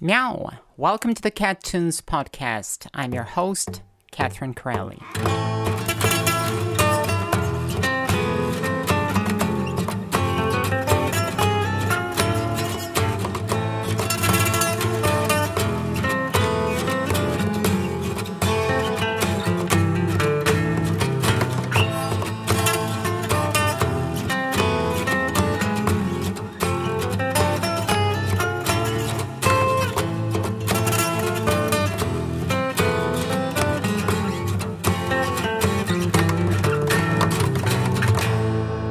[0.00, 0.50] Meow!
[0.76, 2.86] Welcome to the Cat Tunes podcast.
[2.94, 5.00] I'm your host, Catherine Corelli.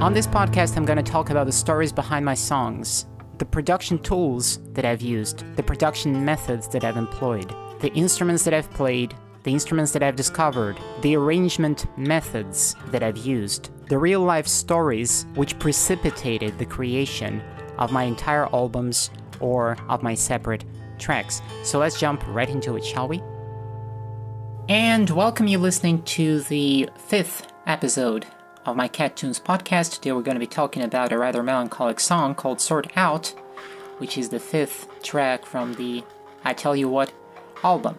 [0.08, 3.08] On this podcast, I'm going to talk about the stories behind my songs,
[3.40, 8.54] the production tools that I've used, the production methods that I've employed, the instruments that
[8.54, 14.22] I've played, the instruments that I've discovered, the arrangement methods that I've used, the real
[14.22, 17.42] life stories which precipitated the creation
[17.78, 19.10] of my entire albums
[19.42, 20.64] or of my separate
[21.00, 21.42] tracks.
[21.64, 23.22] So let's jump right into it, shall we?
[24.70, 28.26] And welcome you listening to the fifth episode
[28.68, 29.94] of my Cat Tunes podcast.
[29.94, 33.34] Today we're going to be talking about a rather melancholic song called Sort Out,
[33.98, 36.04] which is the fifth track from the
[36.44, 37.14] I Tell You What
[37.64, 37.98] album.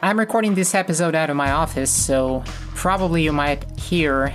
[0.00, 2.44] I'm recording this episode out of my office, so
[2.76, 4.32] probably you might hear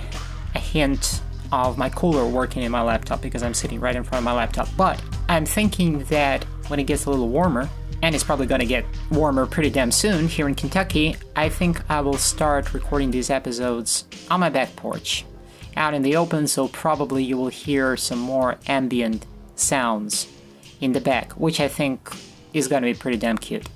[0.54, 4.20] a hint of my cooler working in my laptop because I'm sitting right in front
[4.20, 4.68] of my laptop.
[4.76, 7.70] But I'm thinking that when it gets a little warmer,
[8.04, 11.80] and it's probably going to get warmer pretty damn soon here in Kentucky, I think
[11.90, 15.24] I will start recording these episodes on my back porch,
[15.74, 19.24] out in the open, so probably you will hear some more ambient
[19.56, 20.30] sounds
[20.82, 22.14] in the back, which I think
[22.52, 23.70] is going to be pretty damn cute.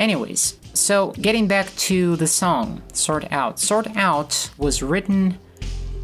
[0.00, 3.60] Anyways, so getting back to the song, Sort Out.
[3.60, 5.38] Sort Out was written,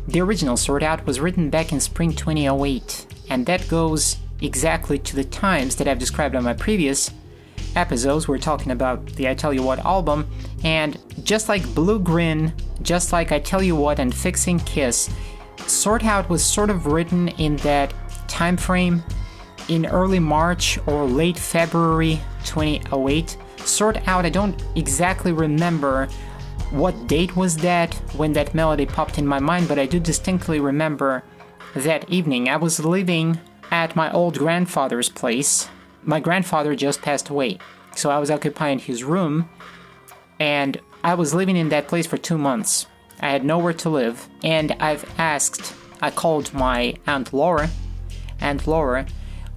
[0.06, 5.16] the original Sort Out was written back in spring 2008, and that goes exactly to
[5.16, 7.10] the times that I've described on my previous
[7.76, 10.28] episodes, we're talking about the I Tell You What album,
[10.64, 15.10] and just like Blue Grin, just like I Tell You What and Fixing Kiss,
[15.66, 17.92] Sort Out was sort of written in that
[18.28, 19.02] time frame
[19.68, 23.36] in early March or late February 2008.
[23.58, 26.06] Sort Out, I don't exactly remember
[26.70, 30.60] what date was that when that melody popped in my mind, but I do distinctly
[30.60, 31.24] remember
[31.74, 32.48] that evening.
[32.48, 35.68] I was living at my old grandfather's place
[36.02, 37.58] my grandfather just passed away,
[37.94, 39.48] so I was occupying his room,
[40.38, 42.86] and I was living in that place for two months.
[43.20, 47.70] I had nowhere to live, and I've asked, I called my Aunt Laura.
[48.40, 49.06] Aunt Laura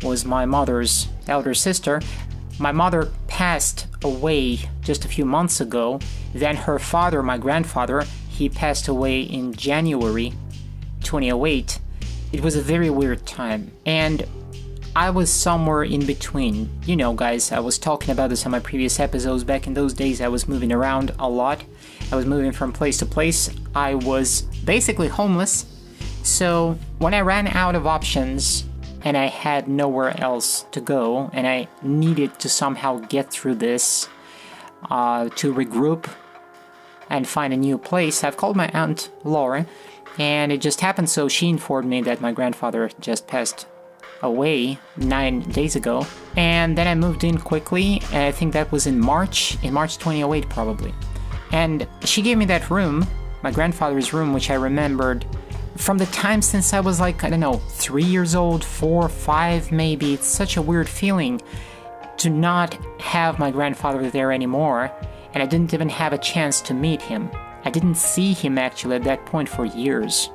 [0.02, 2.02] was my mother's elder sister.
[2.60, 6.00] My mother passed away just a few months ago.
[6.34, 10.34] Then her father, my grandfather, he passed away in January
[11.04, 11.80] 2008.
[12.32, 13.72] It was a very weird time.
[13.86, 14.26] And
[14.96, 16.70] I was somewhere in between.
[16.86, 19.44] You know, guys, I was talking about this on my previous episodes.
[19.44, 21.64] Back in those days, I was moving around a lot.
[22.12, 23.50] I was moving from place to place.
[23.74, 25.66] I was basically homeless.
[26.22, 28.66] So, when I ran out of options
[29.02, 34.08] and I had nowhere else to go, and I needed to somehow get through this
[34.92, 36.08] uh, to regroup
[37.10, 39.66] and find a new place, I've called my aunt Laura,
[40.20, 43.66] and it just happened so she informed me that my grandfather just passed
[44.24, 46.06] away nine days ago.
[46.36, 50.50] And then I moved in quickly, I think that was in March, in March 2008
[50.50, 50.94] probably.
[51.52, 53.06] And she gave me that room,
[53.44, 55.26] my grandfather's room, which I remembered
[55.76, 59.72] from the time since I was like, I don't know, three years old, four, five
[59.72, 60.14] maybe.
[60.14, 61.42] It's such a weird feeling
[62.18, 64.92] to not have my grandfather there anymore,
[65.34, 67.30] and I didn't even have a chance to meet him.
[67.66, 70.30] I didn't see him actually at that point for years.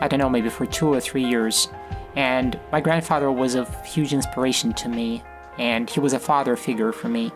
[0.00, 1.68] I don't know, maybe for two or three years.
[2.16, 5.22] And my grandfather was a huge inspiration to me,
[5.58, 7.32] and he was a father figure for me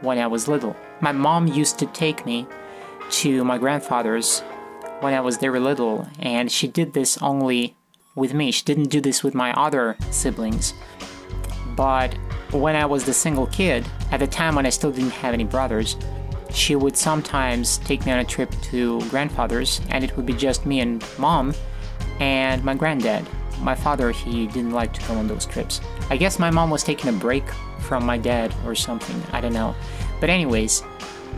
[0.00, 0.76] when I was little.
[1.00, 2.46] My mom used to take me
[3.10, 4.40] to my grandfather's
[5.00, 7.74] when I was very little, and she did this only
[8.14, 8.52] with me.
[8.52, 10.74] She didn't do this with my other siblings.
[11.74, 12.14] But
[12.52, 15.44] when I was the single kid, at the time when I still didn't have any
[15.44, 15.96] brothers,
[16.50, 20.66] she would sometimes take me on a trip to grandfather's, and it would be just
[20.66, 21.54] me and mom
[22.20, 23.26] and my granddad
[23.62, 25.80] my father, he didn't like to go on those trips.
[26.10, 27.48] I guess my mom was taking a break
[27.80, 29.74] from my dad or something, I don't know.
[30.20, 30.82] But, anyways,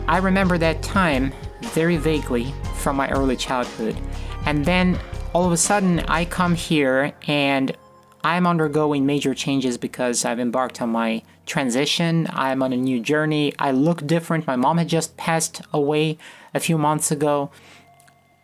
[0.07, 3.97] I remember that time very vaguely from my early childhood.
[4.45, 4.99] And then
[5.33, 7.75] all of a sudden, I come here and
[8.23, 12.27] I'm undergoing major changes because I've embarked on my transition.
[12.31, 13.53] I'm on a new journey.
[13.59, 14.47] I look different.
[14.47, 16.17] My mom had just passed away
[16.53, 17.51] a few months ago.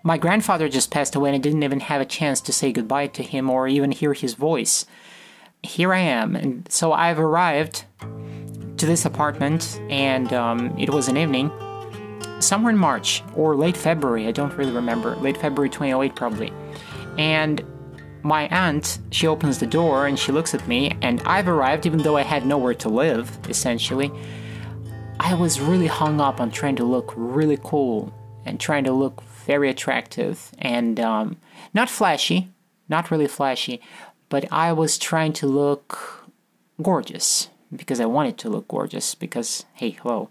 [0.04, 3.08] My grandfather just passed away and I didn't even have a chance to say goodbye
[3.08, 4.86] to him or even hear his voice.
[5.62, 11.18] Here I am, and so I've arrived to this apartment, and um, it was an
[11.18, 11.52] evening,
[12.40, 16.52] somewhere in March or late February, I don't really remember, late February 2008 probably.
[17.20, 17.64] And
[18.24, 22.02] my aunt, she opens the door and she looks at me, and I've arrived even
[22.02, 24.12] though I had nowhere to live, essentially.
[25.20, 28.12] I was really hung up on trying to look really cool
[28.46, 31.38] and trying to look very attractive and um,
[31.74, 32.50] not flashy,
[32.90, 33.82] not really flashy,
[34.30, 36.26] but I was trying to look
[36.82, 40.30] gorgeous because I wanted to look gorgeous because, hey, hello,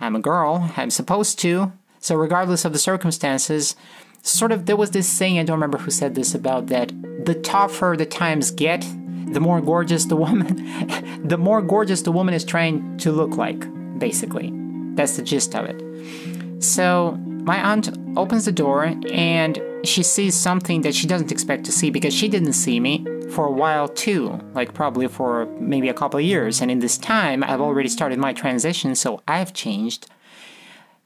[0.00, 1.72] I'm a girl, I'm supposed to.
[1.98, 3.76] So, regardless of the circumstances,
[4.22, 6.92] sort of there was this saying, I don't remember who said this about that
[7.24, 8.84] the tougher the times get,
[9.32, 13.64] the more gorgeous the woman, the more gorgeous the woman is trying to look like,
[13.98, 14.52] basically.
[14.94, 16.62] That's the gist of it.
[16.62, 21.72] So, my aunt opens the door and she sees something that she doesn't expect to
[21.72, 25.94] see because she didn't see me for a while too, like probably for maybe a
[25.94, 26.60] couple of years.
[26.60, 30.06] And in this time, I've already started my transition, so I've changed.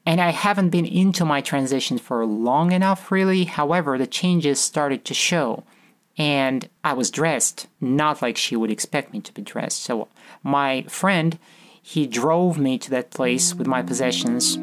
[0.05, 3.45] And I haven't been into my transition for long enough, really.
[3.45, 5.63] However, the changes started to show.
[6.17, 9.83] And I was dressed not like she would expect me to be dressed.
[9.83, 10.07] So,
[10.43, 11.37] my friend,
[11.81, 14.57] he drove me to that place with my possessions.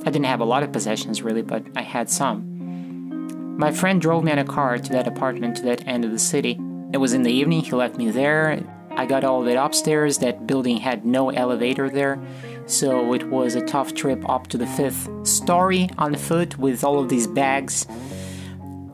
[0.00, 3.56] I didn't have a lot of possessions, really, but I had some.
[3.58, 6.18] My friend drove me in a car to that apartment to that end of the
[6.18, 6.58] city.
[6.92, 8.64] It was in the evening, he left me there.
[8.92, 10.18] I got all of it upstairs.
[10.18, 12.20] That building had no elevator there,
[12.66, 16.98] so it was a tough trip up to the fifth story on foot with all
[16.98, 17.86] of these bags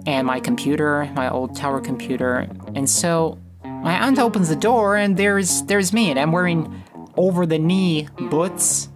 [0.06, 2.48] and my computer, my old tower computer.
[2.74, 6.82] And so my aunt opens the door and there's there's me and I'm wearing
[7.16, 8.88] over the knee boots.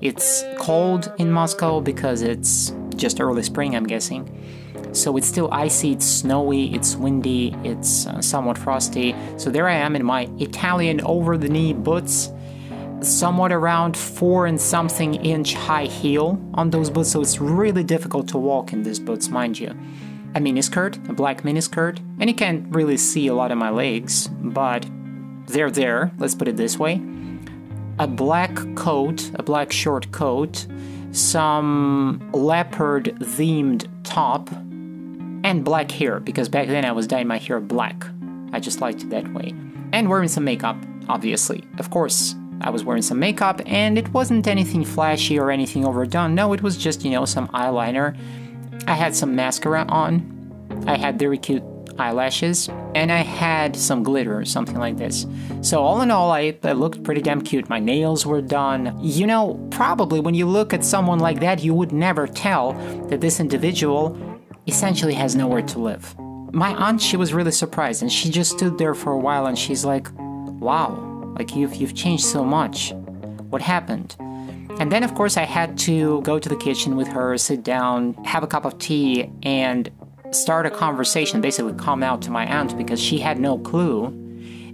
[0.00, 4.28] It's cold in Moscow because it's just early spring, I'm guessing.
[4.92, 9.14] So it's still icy, it's snowy, it's windy, it's uh, somewhat frosty.
[9.36, 12.32] So there I am in my Italian over the knee boots,
[13.00, 17.10] somewhat around four and something inch high heel on those boots.
[17.12, 19.68] So it's really difficult to walk in these boots, mind you.
[20.34, 24.28] A miniskirt, a black miniskirt, and you can't really see a lot of my legs,
[24.28, 24.86] but
[25.46, 27.00] they're there, let's put it this way.
[27.98, 30.66] A black coat, a black short coat,
[31.12, 34.50] some leopard themed top,
[35.42, 38.06] and black hair because back then I was dyeing my hair black.
[38.52, 39.54] I just liked it that way.
[39.92, 40.76] And wearing some makeup,
[41.08, 41.64] obviously.
[41.78, 46.34] Of course, I was wearing some makeup and it wasn't anything flashy or anything overdone.
[46.34, 48.16] No, it was just, you know, some eyeliner.
[48.86, 50.36] I had some mascara on.
[50.86, 51.62] I had very cute
[51.98, 55.26] eyelashes and I had some glitter or something like this.
[55.62, 57.68] So, all in all, I, I, looked pretty damn cute.
[57.68, 58.96] My nails were done.
[59.00, 62.72] You know, probably when you look at someone like that, you would never tell
[63.08, 64.18] that this individual
[64.66, 66.14] essentially has nowhere to live.
[66.52, 69.58] My aunt, she was really surprised and she just stood there for a while and
[69.58, 70.90] she's like, wow,
[71.38, 72.92] like you've, you've changed so much.
[73.50, 74.16] What happened?
[74.80, 78.14] And then, of course, I had to go to the kitchen with her, sit down,
[78.24, 79.90] have a cup of tea, and
[80.30, 84.16] start a conversation, basically come out to my aunt because she had no clue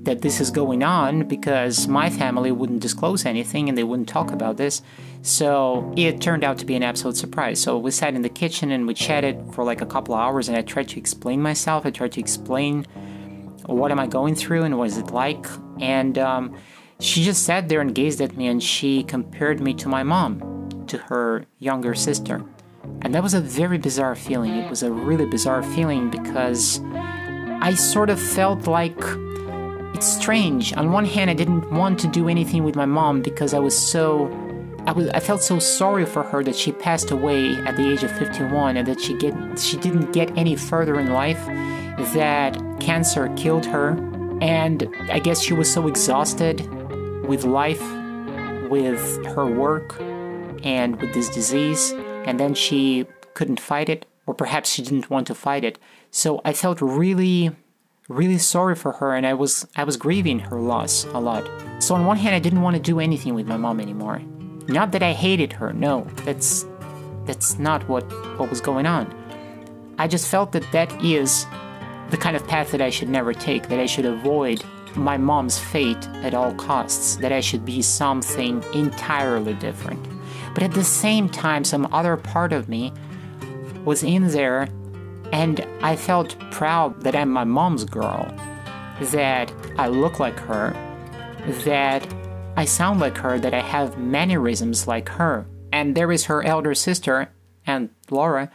[0.07, 4.31] that this is going on because my family wouldn't disclose anything and they wouldn't talk
[4.31, 4.81] about this.
[5.23, 7.61] So it turned out to be an absolute surprise.
[7.61, 10.49] So we sat in the kitchen and we chatted for like a couple of hours
[10.49, 11.85] and I tried to explain myself.
[11.85, 12.87] I tried to explain
[13.67, 15.45] what am I going through and what is it like.
[15.81, 16.57] And um,
[17.01, 20.85] she just sat there and gazed at me and she compared me to my mom,
[20.87, 22.45] to her younger sister.
[23.03, 24.53] And that was a very bizarre feeling.
[24.53, 26.81] It was a really bizarre feeling because
[27.61, 28.99] I sort of felt like
[29.95, 30.75] it's strange.
[30.75, 33.77] On one hand, I didn't want to do anything with my mom because I was
[33.77, 34.27] so
[34.87, 38.05] I was I felt so sorry for her that she passed away at the age
[38.05, 41.45] of 51 and that she get she didn't get any further in life
[42.15, 43.91] that cancer killed her
[44.41, 46.61] and I guess she was so exhausted
[47.27, 47.83] with life
[48.71, 50.01] with her work
[50.63, 51.93] and with this disease
[52.27, 55.79] and then she couldn't fight it or perhaps she didn't want to fight it.
[56.11, 57.53] So I felt really
[58.09, 61.49] really sorry for her and I was I was grieving her loss a lot.
[61.83, 64.21] So on one hand I didn't want to do anything with my mom anymore.
[64.69, 66.07] Not that I hated her, no.
[66.25, 66.67] That's
[67.25, 68.05] that's not what
[68.39, 69.13] what was going on.
[69.99, 71.47] I just felt that that is
[72.11, 74.63] the kind of path that I should never take, that I should avoid
[74.95, 80.16] my mom's fate at all costs, that I should be something entirely different.
[80.57, 82.91] But at the same time, some other part of me
[83.85, 84.71] was in there
[85.31, 88.27] and I felt proud that I'm my mom's girl,
[89.13, 90.71] that I look like her,
[91.67, 92.09] that
[92.57, 95.47] I sound like her, that I have mannerisms like her.
[95.75, 97.31] And there is her elder sister,
[97.67, 98.51] and Laura,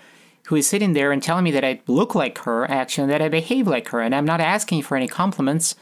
[0.48, 3.30] who is sitting there and telling me that I look like her, actually, that I
[3.30, 4.02] behave like her.
[4.02, 5.76] And I'm not asking for any compliments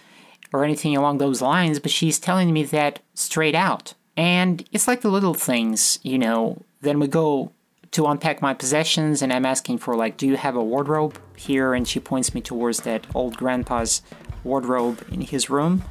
[0.51, 3.93] or anything along those lines, but she's telling me that straight out.
[4.19, 6.61] And it's like the little things, you know.
[6.81, 7.53] Then we go
[7.91, 11.73] to unpack my possessions, and I'm asking for, like, do you have a wardrobe here?
[11.73, 14.01] And she points me towards that old grandpa's
[14.43, 15.83] wardrobe in his room.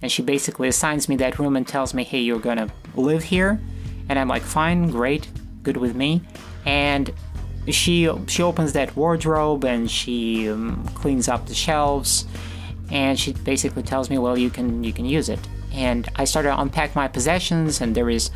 [0.00, 3.60] And she basically assigns me that room and tells me, hey, you're gonna live here.
[4.08, 5.28] And I'm like, fine, great,
[5.62, 6.22] good with me.
[6.64, 7.12] And
[7.68, 12.24] she she opens that wardrobe and she um, cleans up the shelves
[12.90, 15.40] and she basically tells me well you can you can use it
[15.76, 18.30] and i started to unpack my possessions and there is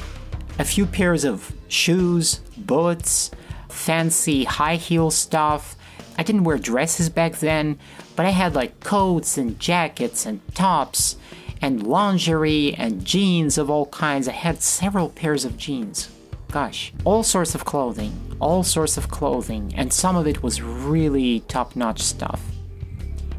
[0.58, 3.30] a few pairs of shoes boots
[3.68, 5.76] fancy high heel stuff.
[6.18, 7.78] I didn't wear dresses back then
[8.14, 11.16] but i had like coats and jackets and tops
[11.60, 14.28] and lingerie and jeans of all kinds.
[14.28, 16.08] I had several pairs of jeans.
[16.50, 21.40] Gosh, all sorts of clothing, all sorts of clothing, and some of it was really
[21.40, 22.42] top notch stuff.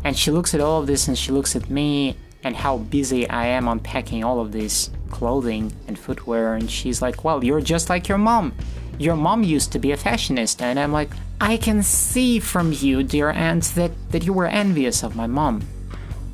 [0.03, 3.29] And she looks at all of this and she looks at me and how busy
[3.29, 7.89] I am unpacking all of this clothing and footwear, and she's like, Well, you're just
[7.89, 8.53] like your mom.
[8.97, 13.01] Your mom used to be a fashionista, and I'm like, I can see from you,
[13.01, 15.63] dear aunt, that, that you were envious of my mom.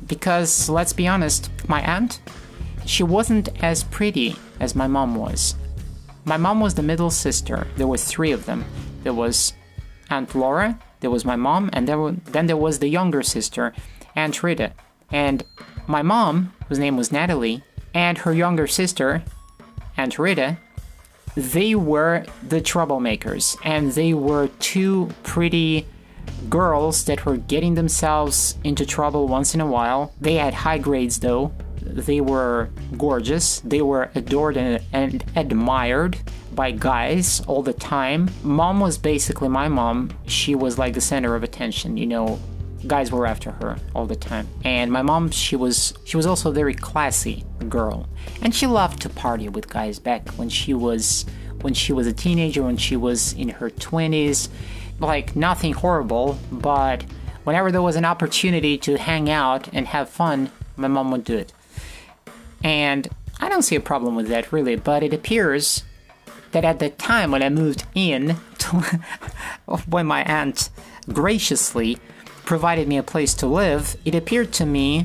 [0.06, 2.20] Because, let's be honest, my aunt,
[2.84, 5.54] she wasn't as pretty as my mom was.
[6.24, 7.66] My mom was the middle sister.
[7.76, 8.66] There were three of them.
[9.02, 9.54] There was
[10.10, 13.72] Aunt Laura, there was my mom, and there were, then there was the younger sister,
[14.14, 14.72] Aunt Rita.
[15.10, 15.44] And
[15.88, 17.64] my mom, whose name was Natalie,
[17.94, 19.24] and her younger sister,
[19.96, 20.58] Aunt Rita,
[21.34, 25.86] they were the troublemakers, and they were two pretty
[26.48, 30.12] girls that were getting themselves into trouble once in a while.
[30.20, 36.18] They had high grades though, they were gorgeous, they were adored and, and admired
[36.52, 38.30] by guys all the time.
[38.42, 40.10] Mom was basically my mom.
[40.26, 42.38] She was like the center of attention, you know.
[42.86, 44.48] Guys were after her all the time.
[44.64, 48.08] And my mom, she was she was also a very classy girl.
[48.42, 51.26] And she loved to party with guys back when she was
[51.60, 54.48] when she was a teenager, when she was in her 20s.
[55.00, 57.04] Like nothing horrible, but
[57.44, 61.36] whenever there was an opportunity to hang out and have fun, my mom would do
[61.36, 61.52] it.
[62.64, 63.08] And
[63.40, 65.84] I don't see a problem with that really, but it appears
[66.52, 69.00] that at the time when I moved in, to,
[69.88, 70.70] when my aunt
[71.12, 71.98] graciously
[72.48, 75.04] provided me a place to live, it appeared to me,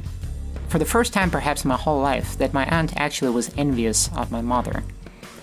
[0.70, 4.10] for the first time perhaps in my whole life, that my aunt actually was envious
[4.16, 4.82] of my mother.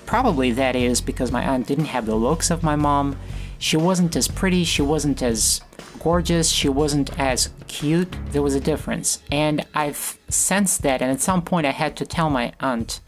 [0.07, 3.19] Probably that is because my aunt didn't have the looks of my mom.
[3.59, 5.61] She wasn't as pretty, she wasn't as
[5.99, 9.23] gorgeous, she wasn't as cute, there was a difference.
[9.31, 13.01] And I've sensed that, and at some point I had to tell my aunt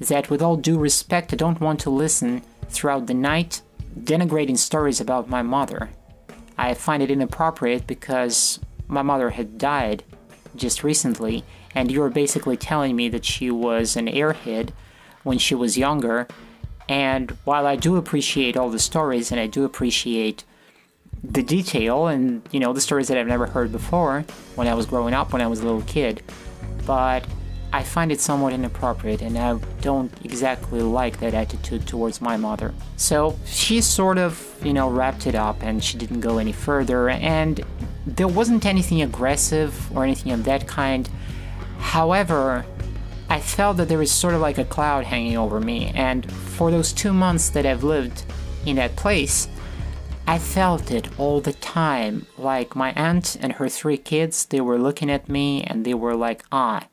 [0.00, 3.62] that, with all due respect, I don't want to listen throughout the night
[3.96, 5.90] denigrating stories about my mother.
[6.60, 10.04] I find it inappropriate because my mother had died
[10.54, 11.42] just recently,
[11.74, 14.70] and you were basically telling me that she was an airhead
[15.22, 16.28] when she was younger.
[16.86, 20.44] And while I do appreciate all the stories and I do appreciate
[21.24, 24.24] the detail and you know the stories that I've never heard before
[24.54, 26.22] when I was growing up when I was a little kid
[26.86, 27.26] but
[27.72, 32.74] I find it somewhat inappropriate and I don't exactly like that attitude towards my mother.
[32.96, 37.08] So she sort of, you know, wrapped it up and she didn't go any further
[37.08, 37.60] and
[38.06, 41.08] there wasn't anything aggressive or anything of that kind.
[41.78, 42.66] However,
[43.28, 46.72] I felt that there was sort of like a cloud hanging over me and for
[46.72, 48.24] those 2 months that I've lived
[48.66, 49.48] in that place,
[50.26, 52.26] I felt it all the time.
[52.36, 56.14] Like my aunt and her three kids, they were looking at me and they were
[56.14, 56.86] like, ah,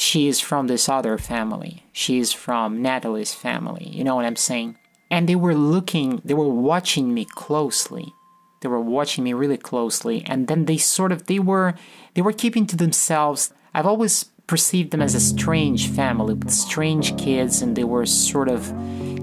[0.00, 1.84] she is from this other family.
[1.92, 3.86] She's from Natalie's family.
[3.88, 4.78] You know what I'm saying?
[5.10, 8.14] And they were looking, they were watching me closely.
[8.62, 10.24] They were watching me really closely.
[10.24, 11.74] And then they sort of, they were,
[12.14, 13.52] they were keeping to themselves.
[13.74, 18.48] I've always perceived them as a strange family with strange kids, and they were sort
[18.48, 18.72] of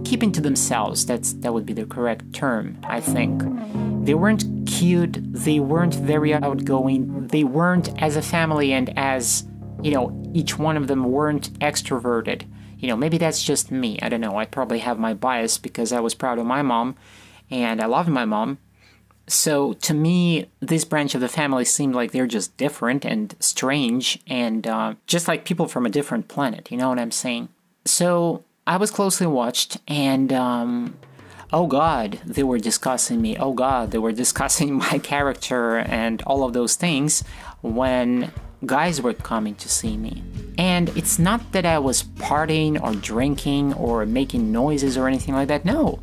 [0.06, 1.06] keeping to themselves.
[1.06, 3.44] That's that would be the correct term, I think.
[4.06, 9.44] They weren't cute, they weren't very outgoing, they weren't as a family and as,
[9.82, 12.44] you know, each one of them weren't extroverted.
[12.78, 13.98] You know, maybe that's just me.
[14.04, 14.38] I don't know.
[14.38, 16.96] I probably have my bias because I was proud of my mom
[17.50, 18.60] and I loved my mom.
[19.26, 24.20] So to me, this branch of the family seemed like they're just different and strange
[24.28, 26.70] and uh, just like people from a different planet.
[26.72, 27.50] You know what I'm saying?
[27.86, 30.98] So I was closely watched, and um,
[31.52, 33.38] oh god, they were discussing me.
[33.38, 37.24] Oh god, they were discussing my character and all of those things
[37.62, 38.32] when
[38.66, 40.24] guys were coming to see me.
[40.58, 45.48] And it's not that I was partying or drinking or making noises or anything like
[45.50, 45.66] that.
[45.66, 46.00] No,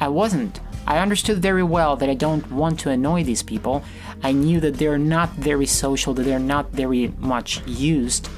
[0.00, 0.60] I wasn't.
[0.86, 3.84] I understood very well that I don't want to annoy these people.
[4.22, 8.28] I knew that they're not very social, that they're not very much used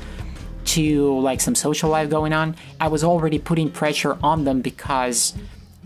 [0.66, 5.34] to like some social life going on, I was already putting pressure on them because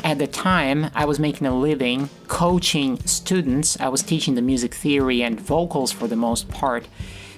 [0.02, 3.78] at the time I was making a living coaching students.
[3.78, 6.88] I was teaching the music theory and vocals for the most part.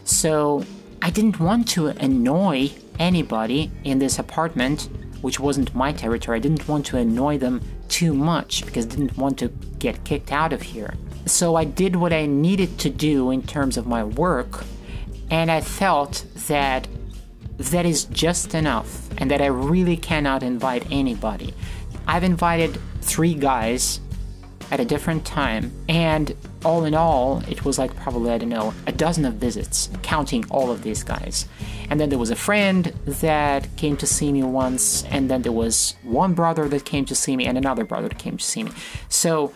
[0.05, 0.65] So
[1.01, 4.89] I didn't want to annoy anybody in this apartment,
[5.21, 6.37] which wasn't my territory.
[6.37, 10.33] I didn't want to annoy them too much because I didn't want to get kicked
[10.33, 10.95] out of here.
[11.27, 14.65] So I did what I needed to do in terms of my work,
[15.31, 16.89] and I felt that
[17.59, 21.55] that is just enough and that I really cannot invite anybody.
[22.07, 24.01] I've invited three guys
[24.73, 28.73] at a different time, and all in all, it was like probably, I don't know,
[28.87, 31.47] a dozen of visits, counting all of these guys.
[31.91, 35.53] And then there was a friend that came to see me once, and then there
[35.53, 38.65] was one brother that came to see me, and another brother that came to see
[38.65, 38.73] me.
[39.11, 39.53] So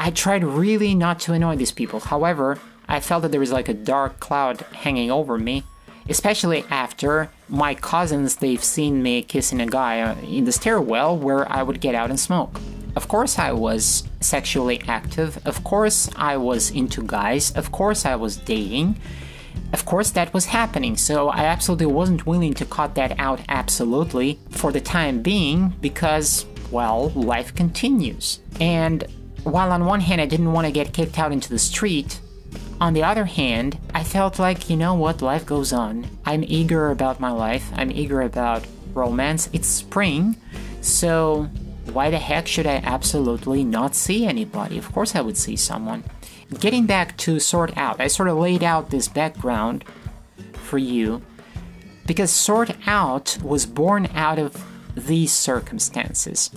[0.00, 2.00] I tried really not to annoy these people.
[2.00, 2.58] However,
[2.88, 5.62] I felt that there was like a dark cloud hanging over me,
[6.08, 11.50] especially after my cousins they've seen me kissing a guy uh, in the stairwell where
[11.50, 12.60] I would get out and smoke.
[12.96, 15.38] Of course, I was sexually active.
[15.46, 17.52] Of course, I was into guys.
[17.52, 18.98] Of course, I was dating.
[19.72, 24.38] Of course, that was happening, so I absolutely wasn't willing to cut that out absolutely
[24.50, 28.40] for the time being because, well, life continues.
[28.60, 29.04] And
[29.42, 32.20] while on one hand I didn't want to get kicked out into the street,
[32.80, 36.06] on the other hand, I felt like, you know what, life goes on.
[36.24, 39.50] I'm eager about my life, I'm eager about romance.
[39.52, 40.36] It's spring,
[40.80, 41.48] so
[41.92, 44.78] why the heck should I absolutely not see anybody?
[44.78, 46.04] Of course, I would see someone.
[46.60, 49.84] Getting back to Sort Out, I sort of laid out this background
[50.52, 51.22] for you
[52.06, 54.64] because Sort Out was born out of
[54.94, 56.50] these circumstances.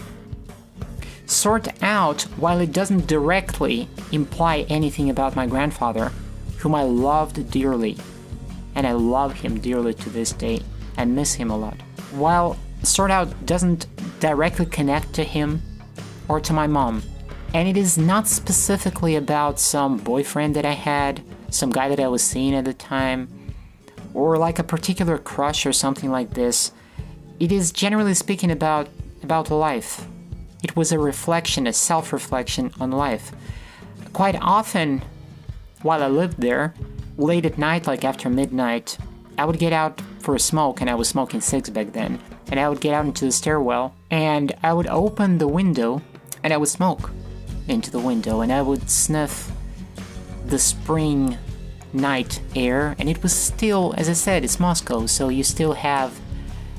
[1.26, 6.12] Sort Out, while it doesn't directly imply anything about my grandfather,
[6.58, 7.98] whom I loved dearly,
[8.76, 10.62] and I love him dearly to this day,
[10.98, 11.80] and miss him a lot.
[12.12, 13.88] While Sort Out doesn't
[14.20, 15.62] directly connect to him
[16.28, 17.04] or to my mom.
[17.54, 22.08] And it is not specifically about some boyfriend that I had, some guy that I
[22.08, 23.28] was seeing at the time,
[24.14, 26.72] or like a particular crush or something like this.
[27.40, 28.90] It is generally speaking about
[29.24, 30.06] about life.
[30.64, 33.32] It was a reflection, a self-reflection on life.
[34.14, 35.02] Quite often
[35.82, 36.74] while I lived there,
[37.18, 38.98] late at night, like after midnight,
[39.38, 42.60] I would get out for a smoke, and I was smoking six back then and
[42.60, 46.02] I would get out into the stairwell and I would open the window
[46.44, 47.12] and I would smoke
[47.68, 49.52] into the window and I would sniff
[50.46, 51.38] the spring
[51.94, 56.20] night air and it was still as I said it's Moscow so you still have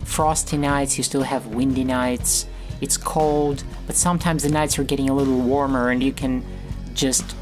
[0.05, 2.47] frosty nights you still have windy nights
[2.81, 6.45] it's cold but sometimes the nights are getting a little warmer and you can
[6.95, 7.37] just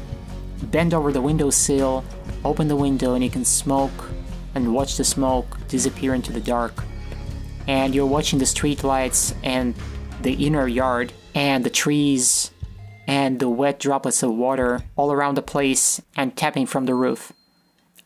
[0.63, 2.03] bend over the windowsill
[2.43, 4.09] open the window and you can smoke
[4.55, 6.83] and watch the smoke disappear into the dark
[7.69, 9.75] and you're watching the street lights and
[10.23, 12.49] the inner yard and the trees
[13.05, 17.31] and the wet droplets of water all around the place and tapping from the roof.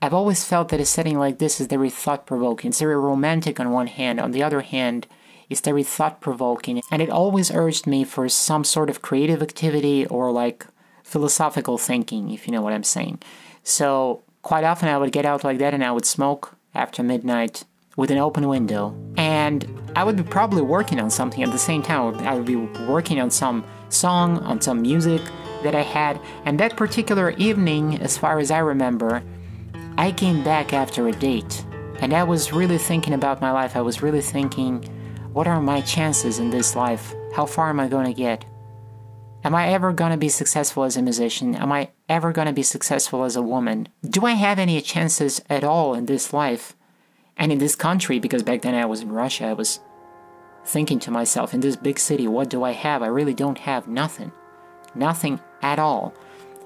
[0.02, 2.71] I've always felt that a setting like this is very thought provoking.
[2.71, 5.08] It's very romantic on one hand, on the other hand,
[5.49, 10.06] it's very thought provoking, and it always urged me for some sort of creative activity
[10.08, 10.67] or like
[11.06, 13.21] philosophical thinking, if you know what I'm saying.
[13.63, 17.63] So, quite often I would get out like that and I would smoke after midnight
[17.95, 18.95] with an open window.
[19.17, 22.15] And I would be probably working on something at the same time.
[22.19, 25.21] I would be working on some song, on some music
[25.63, 26.19] that I had.
[26.45, 29.23] And that particular evening, as far as I remember,
[29.97, 31.63] I came back after a date.
[31.99, 33.75] And I was really thinking about my life.
[33.75, 34.84] I was really thinking,
[35.32, 37.13] what are my chances in this life?
[37.36, 38.45] How far am I going to get?
[39.43, 41.56] Am I ever going to be successful as a musician?
[41.56, 43.89] Am I ever going to be successful as a woman?
[44.03, 46.75] Do I have any chances at all in this life?
[47.37, 49.79] And in this country, because back then I was in Russia, I was
[50.65, 53.01] thinking to myself, in this big city, what do I have?
[53.01, 54.31] I really don't have nothing.
[54.95, 56.13] Nothing at all.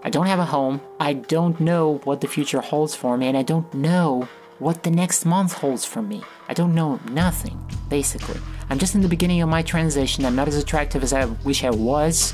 [0.03, 0.81] I don't have a home.
[0.99, 4.27] I don't know what the future holds for me, and I don't know
[4.59, 6.21] what the next month holds for me.
[6.47, 8.39] I don't know nothing, basically.
[8.69, 10.25] I'm just in the beginning of my transition.
[10.25, 12.33] I'm not as attractive as I wish I was,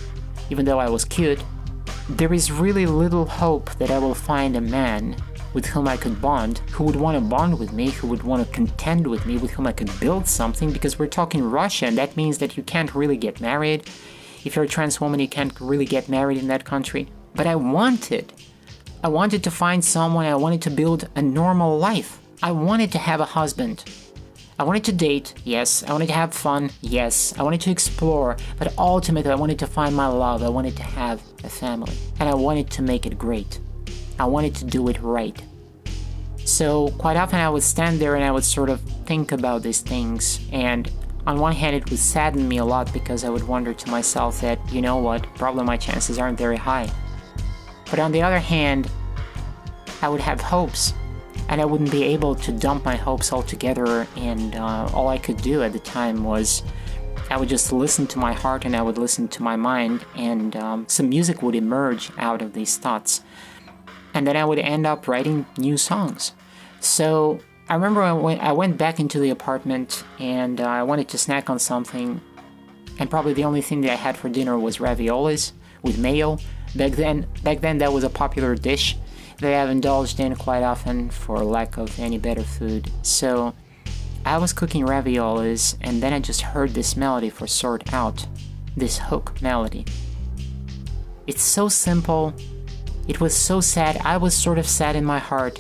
[0.49, 1.43] even though I was cute.
[2.09, 5.15] There is really little hope that I will find a man
[5.53, 8.45] with whom I could bond, who would want to bond with me, who would want
[8.45, 11.97] to contend with me, with whom I could build something, because we're talking Russia, and
[11.97, 13.89] that means that you can't really get married.
[14.43, 17.07] If you're a trans woman, you can't really get married in that country.
[17.35, 18.33] But I wanted.
[19.03, 22.19] I wanted to find someone, I wanted to build a normal life.
[22.41, 23.85] I wanted to have a husband.
[24.59, 25.83] I wanted to date, yes.
[25.83, 27.33] I wanted to have fun, yes.
[27.37, 30.43] I wanted to explore, but ultimately, I wanted to find my love.
[30.43, 31.93] I wanted to have a family.
[32.19, 33.59] And I wanted to make it great.
[34.19, 35.41] I wanted to do it right.
[36.45, 39.82] So, quite often I would stand there and I would sort of think about these
[39.82, 40.39] things.
[40.52, 40.91] And
[41.26, 44.41] on one hand, it would sadden me a lot because I would wonder to myself
[44.41, 46.91] that, you know what, probably my chances aren't very high.
[47.89, 48.89] But on the other hand,
[50.02, 50.93] I would have hopes
[51.47, 54.08] and I wouldn't be able to dump my hopes altogether.
[54.17, 56.63] And uh, all I could do at the time was
[57.30, 60.56] I would just listen to my heart and I would listen to my mind, and
[60.56, 63.21] um, some music would emerge out of these thoughts.
[64.13, 66.34] And then I would end up writing new songs.
[66.80, 71.08] So I remember I went, I went back into the apartment and uh, I wanted
[71.10, 72.21] to snack on something,
[72.99, 76.38] and probably the only thing that I had for dinner was raviolis with mayo.
[76.76, 78.97] Back then, back then that was a popular dish
[79.39, 82.91] that I've indulged in quite often for lack of any better food.
[83.02, 83.54] So
[84.26, 88.26] I was cooking raviolis and then I just heard this melody for Sort Out,
[88.76, 89.86] this hook melody.
[91.28, 92.34] It's so simple.
[93.07, 93.97] It was so sad.
[94.03, 95.59] I was sort of sad in my heart.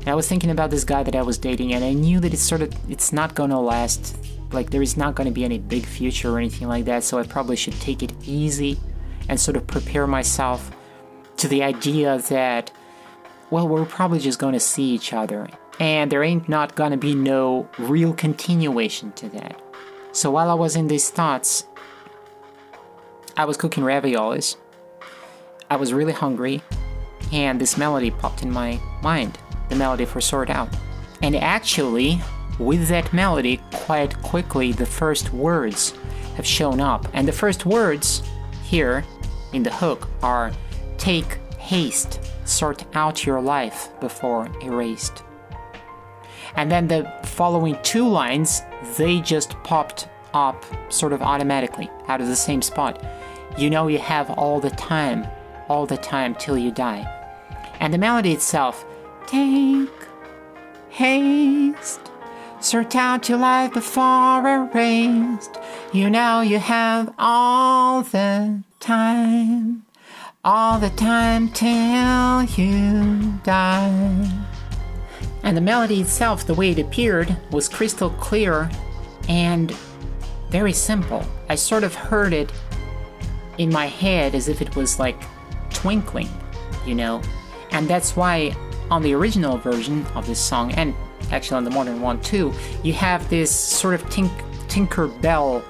[0.00, 2.32] And I was thinking about this guy that I was dating and I knew that
[2.32, 4.16] it's sort of it's not to last.
[4.52, 7.24] Like there is not to be any big future or anything like that, so I
[7.24, 8.78] probably should take it easy
[9.28, 10.70] and sort of prepare myself
[11.36, 12.70] to the idea that
[13.50, 15.48] well, we're probably just to see each other,
[15.80, 19.60] and there ain't not to be no real continuation to that.
[20.12, 21.64] So while I was in these thoughts,
[23.36, 24.56] I was cooking raviolis.
[25.70, 26.62] I was really hungry,
[27.32, 30.68] and this melody popped in my mind the melody for Sort Out.
[31.20, 32.20] And actually,
[32.58, 35.92] with that melody, quite quickly, the first words
[36.36, 37.06] have shown up.
[37.12, 38.22] And the first words
[38.64, 39.04] here
[39.52, 40.52] in the hook are
[40.96, 45.22] take haste sort out your life before erased.
[46.56, 48.62] And then the following two lines,
[48.96, 53.04] they just popped up sort of automatically out of the same spot.
[53.58, 55.26] You know you have all the time,
[55.68, 57.06] all the time till you die.
[57.80, 58.84] And the melody itself,
[59.26, 59.88] take
[60.90, 62.10] haste,
[62.60, 65.58] sort out your life before erased.
[65.92, 69.84] You know you have all the time
[70.44, 74.44] all the time till you die.
[75.42, 78.70] And the melody itself, the way it appeared, was crystal clear
[79.28, 79.70] and
[80.50, 81.22] very simple.
[81.48, 82.52] I sort of heard it
[83.58, 85.20] in my head as if it was like
[85.80, 86.28] twinkling,
[86.84, 87.22] you know?
[87.70, 88.54] And that's why
[88.90, 90.94] on the original version of this song, and
[91.30, 95.62] actually on the modern one too, you have this sort of tink- Tinker Bell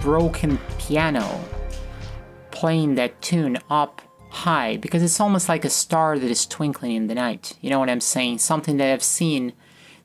[0.00, 1.40] broken piano
[2.50, 7.06] playing that tune up high because it's almost like a star that is twinkling in
[7.08, 7.54] the night.
[7.60, 8.38] You know what I'm saying?
[8.38, 9.52] Something that I've seen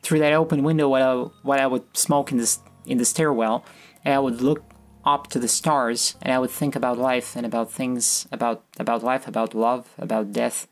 [0.02, 3.64] through that open window while I, while I would smoke in the in the stairwell,
[4.04, 4.64] and I would look
[5.06, 9.04] up to the stars and I would think about life and about things about about
[9.04, 10.68] life, about love, about death.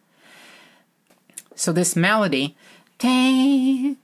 [1.56, 2.56] So this melody,
[2.98, 3.98] take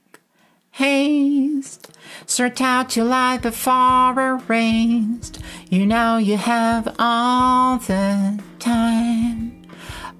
[0.72, 1.90] haste,
[2.26, 5.38] sort out your life before erased.
[5.70, 9.62] You know you have all the time,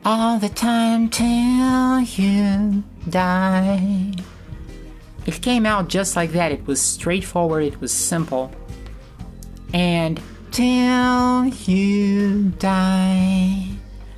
[0.04, 4.14] all the time till you die.
[5.26, 6.52] It came out just like that.
[6.52, 8.50] It was straightforward, it was simple.
[9.72, 13.68] And till you die.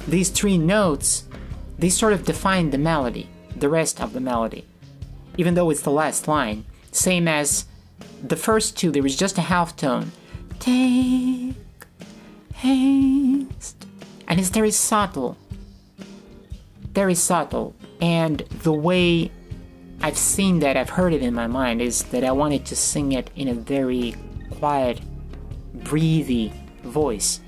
[0.07, 1.25] These three notes,
[1.79, 4.65] they sort of define the melody, the rest of the melody
[5.39, 6.67] even though it's the last line.
[6.91, 7.65] Same as
[8.23, 10.13] the first two, there was just a half tone.
[10.59, 11.55] Take
[12.53, 13.87] haste.
[14.27, 15.39] And it's very subtle.
[16.93, 17.75] Very subtle.
[18.01, 19.31] And the way
[20.03, 23.13] I've seen that, I've heard it in my mind, is that I wanted to sing
[23.13, 24.17] it in a very
[24.59, 25.01] quiet,
[25.85, 27.41] breathy voice.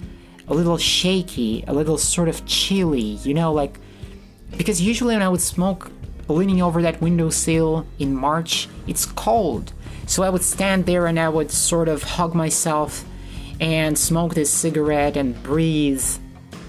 [0.48, 3.78] A little shaky, a little sort of chilly, you know, like.
[4.56, 5.92] Because usually when I would smoke
[6.28, 9.72] leaning over that windowsill in March, it's cold.
[10.06, 13.04] So I would stand there and I would sort of hug myself
[13.60, 16.04] and smoke this cigarette and breathe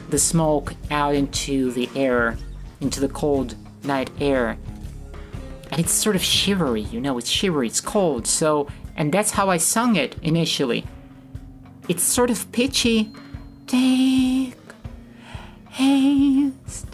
[0.09, 2.37] the smoke out into the air,
[2.81, 4.57] into the cold night air.
[5.71, 8.27] And it's sort of shivery, you know, it's shivery, it's cold.
[8.27, 10.85] So, and that's how I sung it initially.
[11.87, 13.11] It's sort of pitchy.
[13.67, 14.55] Take
[15.69, 16.91] haste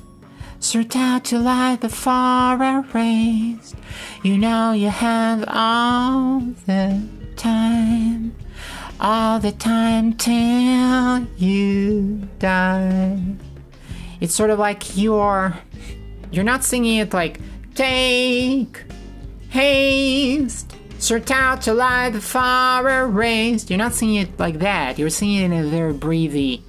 [0.59, 3.75] Sort out to life before erased.
[4.21, 8.35] You know you have all the time,
[8.99, 13.17] all the time till you die.
[14.19, 15.57] It's sort of like you're,
[16.31, 17.39] you're not singing it like
[17.75, 18.83] take
[19.49, 20.66] haste.
[20.99, 23.69] Sort out to life before erased.
[23.69, 24.97] You're not singing it like that.
[24.97, 26.63] You're singing it in a very breathy,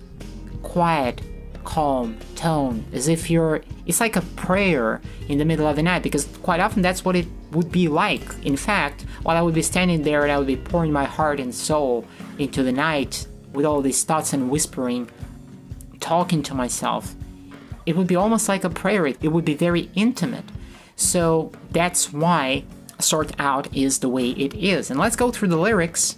[0.63, 1.23] quiet,
[1.65, 3.63] calm tone, as if you're.
[3.87, 7.17] It's like a prayer in the middle of the night, because quite often that's what
[7.17, 8.23] it would be like.
[8.45, 11.41] In fact, while I would be standing there and I would be pouring my heart
[11.41, 12.07] and soul
[12.39, 15.11] into the night with all these thoughts and whispering,
[16.01, 17.15] talking to myself,
[17.87, 19.07] it would be almost like a prayer.
[19.07, 20.45] It would be very intimate.
[20.97, 22.65] So that's why
[23.01, 24.91] Sort Out is the way it is.
[24.91, 26.17] And let's go through the lyrics.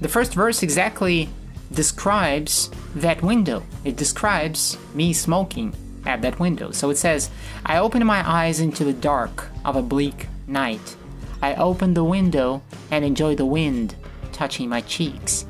[0.00, 1.28] The first verse exactly
[1.72, 3.62] describes that window.
[3.84, 5.74] It describes me smoking
[6.06, 6.70] at that window.
[6.70, 7.30] So it says,
[7.66, 10.96] I open my eyes into the dark of a bleak night.
[11.42, 13.94] I open the window and enjoy the wind
[14.32, 15.46] touching my cheeks.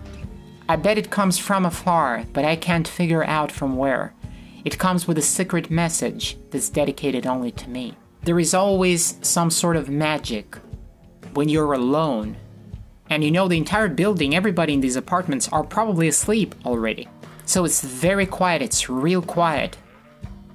[0.69, 4.15] I bet it comes from afar, but I can't figure out from where.
[4.65, 7.97] It comes with a secret message that's dedicated only to me.
[8.23, 10.57] There is always some sort of magic
[11.33, 12.37] when you're alone.
[13.09, 17.09] And you know, the entire building, everybody in these apartments are probably asleep already.
[17.47, 19.77] So it's very quiet, it's real quiet.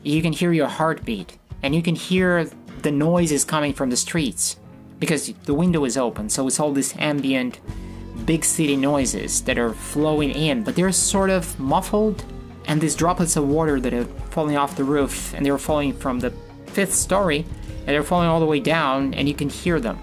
[0.03, 2.45] You can hear your heartbeat, and you can hear
[2.83, 4.57] the noises coming from the streets
[4.99, 7.59] because the window is open, so it's all this ambient,
[8.25, 12.23] big city noises that are flowing in, but they're sort of muffled.
[12.67, 16.19] And these droplets of water that are falling off the roof, and they're falling from
[16.19, 16.31] the
[16.75, 17.45] fifth story,
[17.79, 19.97] and they're falling all the way down, and you can hear them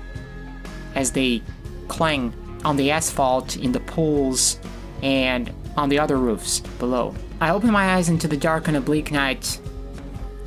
[0.94, 1.42] as they
[1.88, 2.32] clang
[2.64, 4.58] on the asphalt, in the pools,
[5.02, 7.14] and on the other roofs below.
[7.40, 9.60] I open my eyes into the dark on a bleak night.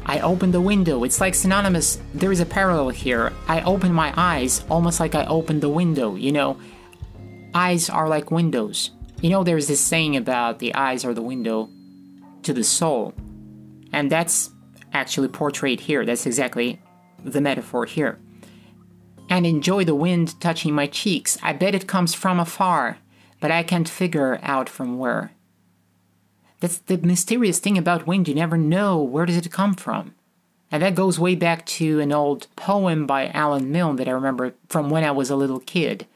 [0.06, 1.04] I open the window.
[1.04, 2.00] It's like synonymous.
[2.14, 3.34] There is a parallel here.
[3.48, 6.16] I open my eyes almost like I open the window.
[6.16, 6.58] You know,
[7.54, 8.92] eyes are like windows.
[9.22, 11.70] You know, there's this saying about the eyes are the window
[12.44, 13.14] to the soul.
[13.92, 14.52] And that's
[14.96, 16.06] actually portrayed here.
[16.06, 16.82] That's exactly
[17.24, 18.18] the metaphor here.
[19.30, 21.38] And enjoy the wind touching my cheeks.
[21.44, 22.98] I bet it comes from afar,
[23.40, 25.32] but I can't figure out from where.
[26.62, 30.16] That's the mysterious thing about wind, you never know where does it come from.
[30.72, 34.54] And that goes way back to an old poem by Alan Milne that I remember
[34.70, 36.08] from when I was a little kid.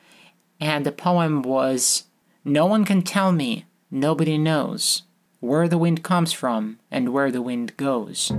[0.59, 2.05] And the poem was
[2.43, 5.03] No one can tell me, nobody knows
[5.39, 8.31] where the wind comes from and where the wind goes.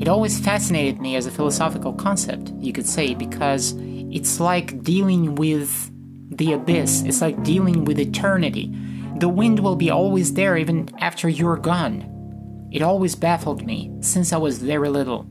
[0.00, 5.34] It always fascinated me as a philosophical concept, you could say, because it's like dealing
[5.34, 5.90] with
[6.30, 8.72] the abyss, it's like dealing with eternity.
[9.16, 12.68] The wind will be always there even after you're gone.
[12.70, 15.26] It always baffled me since I was very little.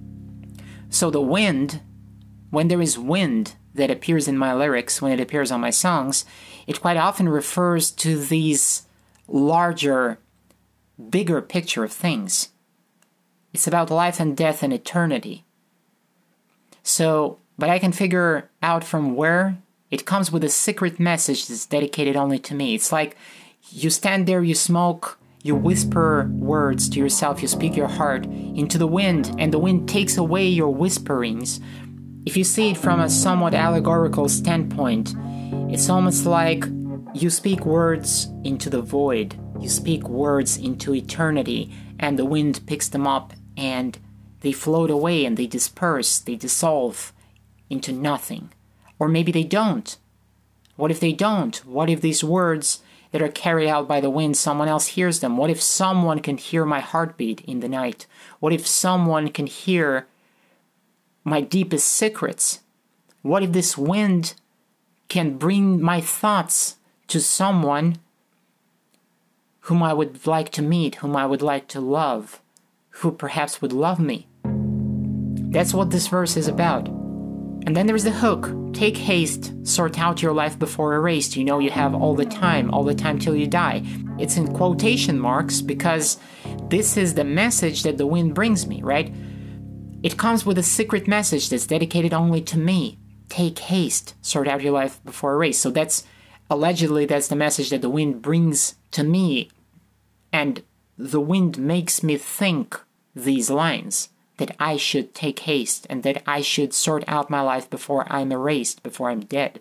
[0.89, 1.81] So the wind,
[2.49, 6.25] when there is wind that appears in my lyrics, when it appears on my songs,
[6.65, 8.85] it quite often refers to these
[9.29, 10.19] larger
[11.09, 12.49] bigger picture of things.
[13.57, 15.43] It's about life and death and eternity.
[16.83, 19.57] So, but I can figure out from where
[19.89, 22.75] it comes with a secret message that's dedicated only to me.
[22.75, 23.17] It's like
[23.71, 28.77] you stand there, you smoke, you whisper words to yourself, you speak your heart into
[28.77, 31.59] the wind, and the wind takes away your whisperings.
[32.27, 35.15] If you see it from a somewhat allegorical standpoint,
[35.73, 36.63] it's almost like
[37.15, 42.89] you speak words into the void you speak words into eternity, and the wind picks
[42.89, 43.97] them up, and
[44.41, 47.11] they float away and they disperse, they dissolve
[47.69, 48.51] into nothing.
[48.99, 49.97] Or maybe they don't.
[50.75, 51.55] What if they don't?
[51.65, 55.37] What if these words that are carried out by the wind, someone else hears them?
[55.37, 58.05] What if someone can hear my heartbeat in the night?
[58.39, 60.07] What if someone can hear
[61.23, 62.59] my deepest secrets?
[63.23, 64.35] What if this wind
[65.09, 67.97] can bring my thoughts to someone
[69.61, 72.41] whom I would like to meet, whom I would like to love,
[72.97, 74.27] who perhaps would love me.
[75.51, 76.87] That's what this verse is about.
[76.87, 81.35] And then there's the hook take haste, sort out your life before erased.
[81.35, 83.83] You know, you have all the time, all the time till you die.
[84.19, 86.17] It's in quotation marks because
[86.69, 89.13] this is the message that the wind brings me, right?
[90.03, 92.99] It comes with a secret message that's dedicated only to me.
[93.29, 95.61] Take haste, sort out your life before erased.
[95.61, 96.03] So that's
[96.49, 99.49] allegedly that's the message that the wind brings to me
[100.31, 100.63] and
[100.97, 102.79] the wind makes me think
[103.23, 107.69] these lines that I should take haste and that I should sort out my life
[107.69, 109.59] before I'm erased, before I'm dead,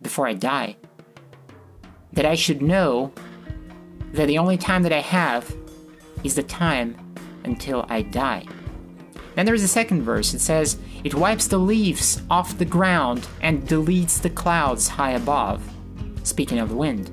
[0.00, 0.76] before I die.
[2.12, 3.12] That I should know
[4.12, 5.54] that the only time that I have
[6.24, 6.96] is the time
[7.44, 8.44] until I die.
[9.34, 10.34] Then there's a second verse.
[10.34, 15.62] It says, It wipes the leaves off the ground and deletes the clouds high above.
[16.22, 17.10] Speaking of the wind.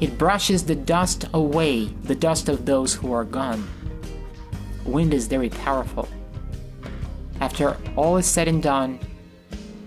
[0.00, 3.66] It brushes the dust away, the dust of those who are gone.
[4.84, 6.08] Wind is very powerful.
[7.40, 8.98] After all is said and done,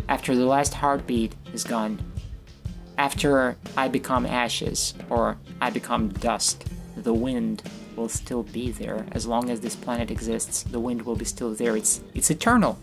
[0.09, 1.99] after the last heartbeat is gone,
[2.97, 7.61] after I become ashes or I become dust, the wind
[7.95, 9.05] will still be there.
[9.11, 11.77] As long as this planet exists, the wind will be still there.
[11.77, 12.77] It's it's eternal.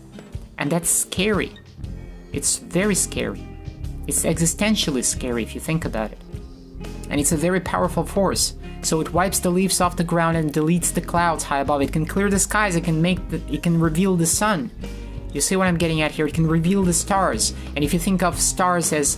[0.57, 1.51] And that's scary.
[2.31, 3.45] It's very scary.
[4.07, 6.19] It's existentially scary if you think about it.
[7.15, 8.55] And it's a very powerful force.
[8.81, 11.81] So it wipes the leaves off the ground and deletes the clouds high above.
[11.81, 12.75] It can clear the skies.
[12.75, 14.69] It can make the, it can reveal the sun.
[15.31, 16.27] You see what I'm getting at here?
[16.27, 17.53] It can reveal the stars.
[17.73, 19.17] And if you think of stars as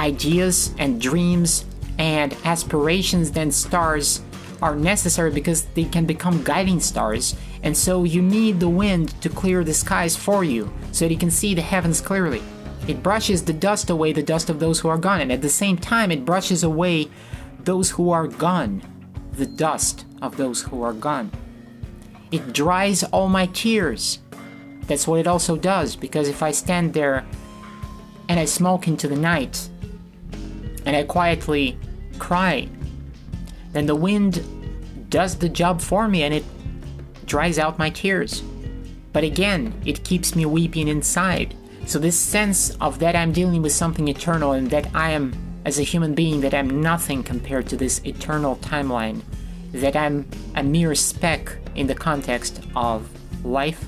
[0.00, 1.66] ideas and dreams
[1.98, 4.22] and aspirations, then stars
[4.62, 7.36] are necessary because they can become guiding stars.
[7.62, 11.18] And so you need the wind to clear the skies for you so that you
[11.18, 12.40] can see the heavens clearly.
[12.86, 15.48] It brushes the dust away, the dust of those who are gone, and at the
[15.48, 17.08] same time, it brushes away
[17.60, 18.82] those who are gone,
[19.32, 21.30] the dust of those who are gone.
[22.30, 24.18] It dries all my tears
[24.86, 27.24] that's what it also does, because if I stand there
[28.28, 29.68] and I smoke into the night
[30.84, 31.78] and I quietly
[32.18, 32.68] cry,
[33.72, 34.44] then the wind
[35.08, 36.44] does the job for me and it
[37.26, 38.42] dries out my tears.
[39.12, 41.54] But again, it keeps me weeping inside.
[41.86, 45.78] So, this sense of that I'm dealing with something eternal and that I am, as
[45.78, 49.22] a human being, that I'm nothing compared to this eternal timeline,
[49.72, 53.08] that I'm a mere speck in the context of
[53.44, 53.84] life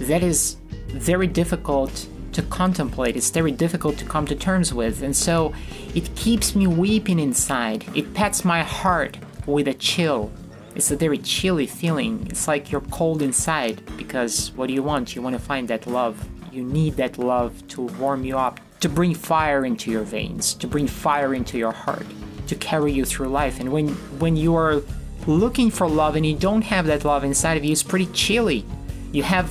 [0.00, 0.56] that is
[0.88, 3.16] very difficult to contemplate.
[3.16, 5.02] It's very difficult to come to terms with.
[5.02, 5.52] And so
[5.94, 7.84] it keeps me weeping inside.
[7.94, 10.30] It pats my heart with a chill.
[10.74, 12.26] It's a very chilly feeling.
[12.30, 15.16] It's like you're cold inside because what do you want?
[15.16, 16.28] You want to find that love.
[16.52, 20.66] You need that love to warm you up, to bring fire into your veins, to
[20.66, 22.06] bring fire into your heart,
[22.48, 23.60] to carry you through life.
[23.60, 24.82] And when when you are
[25.26, 28.64] looking for love and you don't have that love inside of you, it's pretty chilly.
[29.12, 29.48] You have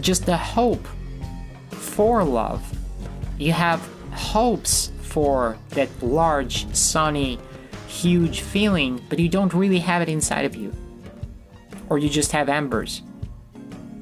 [0.00, 0.86] just the hope
[1.70, 2.62] for love.
[3.38, 7.38] You have hopes for that large, sunny,
[7.86, 10.72] huge feeling, but you don't really have it inside of you.
[11.88, 13.02] Or you just have embers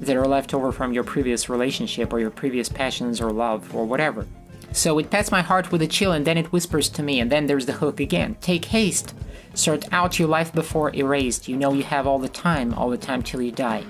[0.02, 3.84] that are left over from your previous relationship or your previous passions or love or
[3.84, 4.26] whatever.
[4.72, 7.30] So it pats my heart with a chill and then it whispers to me, and
[7.30, 8.36] then there's the hook again.
[8.40, 9.14] Take haste.
[9.54, 11.46] Sort out your life before erased.
[11.46, 13.84] You know you have all the time, all the time till you die.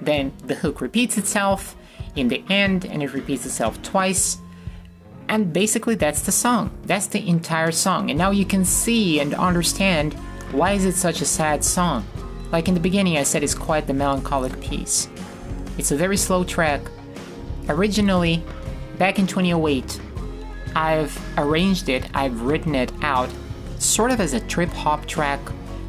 [0.00, 1.76] Then the hook repeats itself
[2.16, 4.38] in the end and it repeats itself twice.
[5.28, 6.76] And basically that's the song.
[6.84, 8.10] That's the entire song.
[8.10, 10.14] And now you can see and understand
[10.52, 12.04] why is it such a sad song.
[12.50, 15.08] Like in the beginning I said it's quite the melancholic piece.
[15.78, 16.80] It's a very slow track.
[17.68, 18.42] Originally,
[18.98, 20.00] back in 2008,
[20.74, 23.30] I've arranged it, I've written it out
[23.78, 25.40] sort of as a trip hop track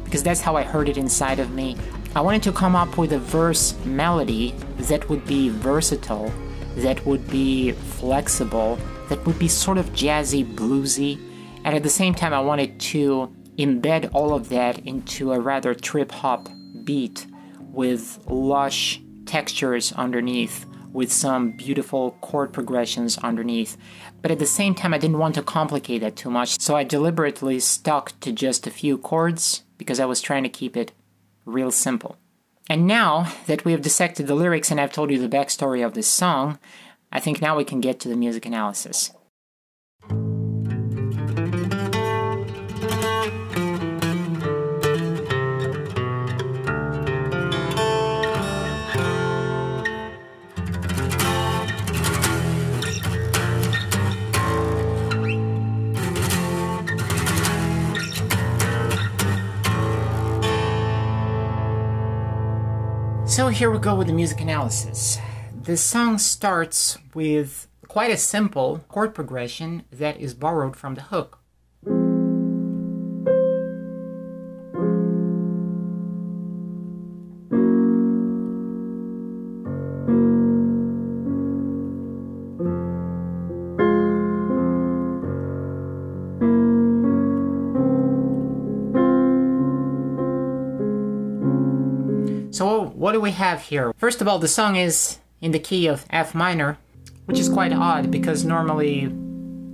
[0.04, 1.76] because that's how I heard it inside of me.
[2.14, 6.32] I wanted to come up with a verse melody that would be versatile,
[6.76, 11.18] that would be flexible, that would be sort of jazzy, bluesy,
[11.64, 15.74] and at the same time, I wanted to embed all of that into a rather
[15.74, 16.48] trip hop
[16.84, 17.26] beat
[17.72, 23.76] with lush textures underneath, with some beautiful chord progressions underneath.
[24.22, 26.82] But at the same time, I didn't want to complicate that too much, so I
[26.82, 30.90] deliberately stuck to just a few chords because I was trying to keep it
[31.44, 32.16] real simple.
[32.68, 35.94] And now that we have dissected the lyrics and I've told you the backstory of
[35.94, 36.58] this song,
[37.12, 39.12] I think now we can get to the music analysis.
[63.50, 65.18] Here we go with the music analysis.
[65.62, 71.39] The song starts with quite a simple chord progression that is borrowed from the hook.
[93.10, 93.92] What do we have here?
[93.96, 96.78] First of all, the song is in the key of F minor,
[97.24, 99.12] which is quite odd because normally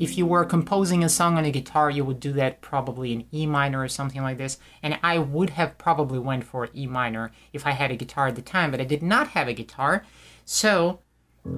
[0.01, 3.27] if you were composing a song on a guitar, you would do that probably in
[3.35, 4.57] E minor or something like this.
[4.83, 8.37] And I would have probably went for E minor if I had a guitar at
[8.37, 10.07] the time, but I did not have a guitar.
[10.47, 11.01] So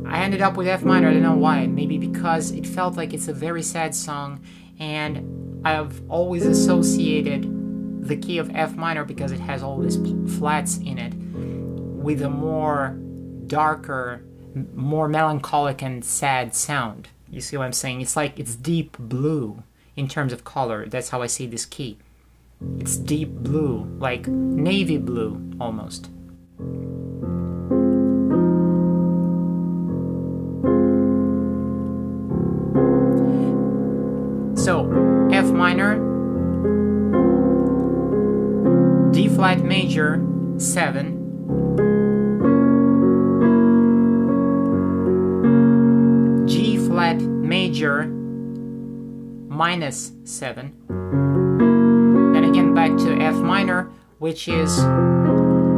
[0.05, 1.11] I ended up with F minor.
[1.11, 1.69] I don't know why.
[1.69, 4.45] Maybe because it felt like it's a very sad song
[4.81, 9.97] and I've always associated the key of F minor because it has all these
[10.39, 11.15] flats in it
[12.09, 12.99] with a more
[13.49, 14.23] darker,
[14.75, 17.07] more melancholic and sad sound.
[17.29, 18.01] You see what I'm saying?
[18.01, 19.63] It's like it's deep blue
[19.95, 20.87] in terms of color.
[20.87, 21.99] That's how I see this key.
[22.79, 26.07] It's deep blue, like navy blue almost.
[34.57, 35.93] So, F minor,
[39.13, 40.25] D flat major,
[40.57, 41.18] 7,
[47.69, 48.07] major,
[49.47, 50.73] minus 7,
[52.33, 53.91] then again back to F minor,
[54.21, 54.75] which is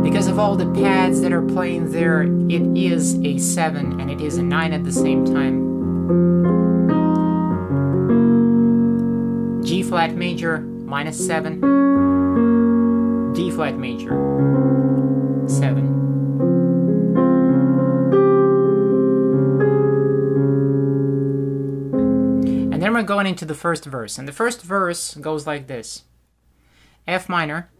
[0.04, 4.20] because of all the pads that are playing there, it is a 7 and it
[4.20, 5.68] is a 9 at the same time.
[9.64, 13.32] G flat major, minus 7.
[13.34, 14.10] D flat major,
[15.48, 15.89] 7.
[23.00, 24.18] We're going into the first verse.
[24.18, 26.04] And the first verse goes like this.
[27.08, 27.70] F minor,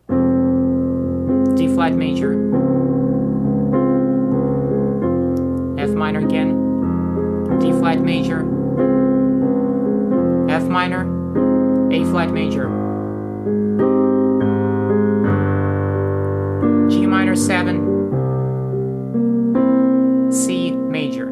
[1.56, 2.32] D flat major,
[5.78, 8.38] F minor again, D flat major,
[10.48, 11.02] F minor,
[11.92, 12.70] A flat major,
[16.88, 21.30] G minor 7, C major.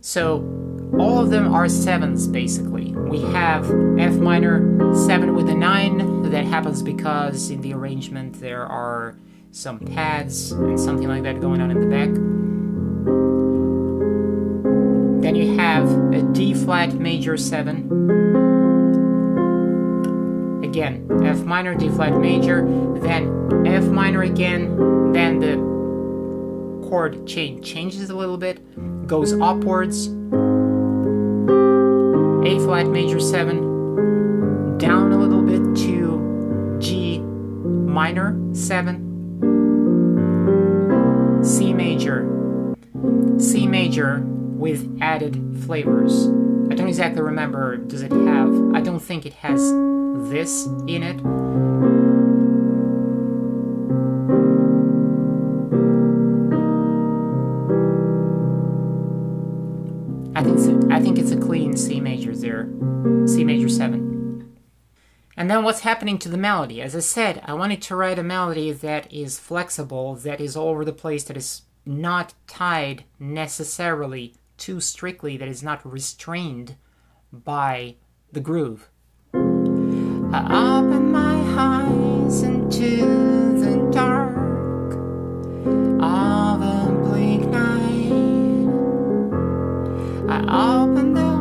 [0.00, 0.63] So
[0.98, 2.92] all of them are sevens basically.
[2.92, 3.64] We have
[3.98, 6.30] F minor 7 with a 9.
[6.30, 9.16] That happens because in the arrangement there are
[9.50, 12.08] some pads and something like that going on in the back.
[15.22, 18.22] Then you have a D flat major 7.
[20.64, 22.62] Again, F minor, D flat major,
[23.00, 25.54] then F minor again, then the
[26.88, 30.08] chord chain changes a little bit, goes upwards,
[32.46, 42.28] A flat major 7, down a little bit to G minor 7, C major,
[43.38, 46.26] C major with added flavors.
[46.70, 49.72] I don't exactly remember, does it have, I don't think it has
[50.28, 51.43] this in it.
[65.44, 66.80] And then what's happening to the melody?
[66.80, 70.68] As I said, I wanted to write a melody that is flexible, that is all
[70.68, 76.76] over the place, that is not tied necessarily too strictly, that is not restrained
[77.30, 77.96] by
[78.32, 78.88] the groove.
[79.34, 84.94] I open my eyes into the dark
[86.00, 88.70] of a bleak night.
[90.26, 91.33] I open the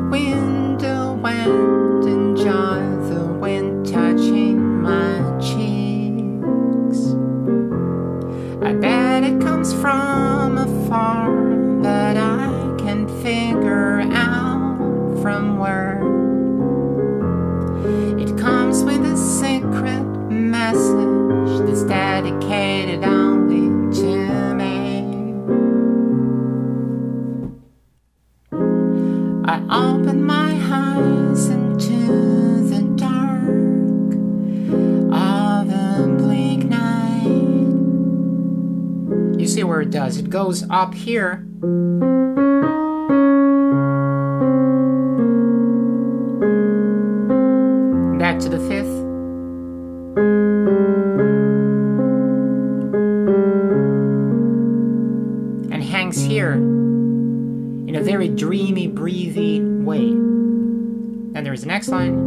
[39.82, 40.17] it does.
[40.17, 41.45] It goes up here.
[48.19, 49.03] Back to the fifth.
[55.71, 60.13] And hangs here in a very dreamy, breathy way.
[61.34, 62.22] Then there's the next line.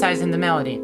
[0.00, 0.80] In the melody.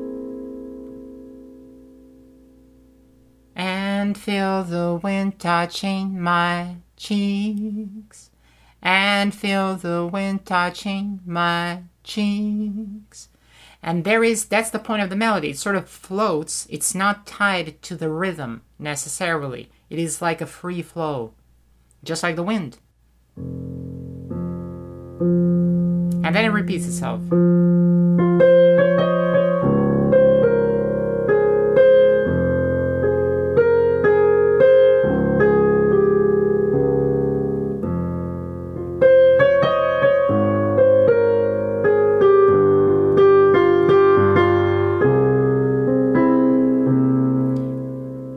[3.55, 8.31] And feel the wind touching my cheeks.
[8.83, 13.29] And feel the wind touching my cheeks.
[13.83, 15.51] And there is, that's the point of the melody.
[15.51, 16.67] It sort of floats.
[16.69, 19.71] It's not tied to the rhythm necessarily.
[19.89, 21.35] It is like a free flow,
[22.03, 22.79] just like the wind.
[26.25, 27.23] And then it repeats itself.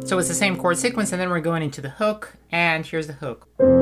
[0.07, 3.07] So it's the same chord sequence, and then we're going into the hook, and here's
[3.07, 3.76] the hook.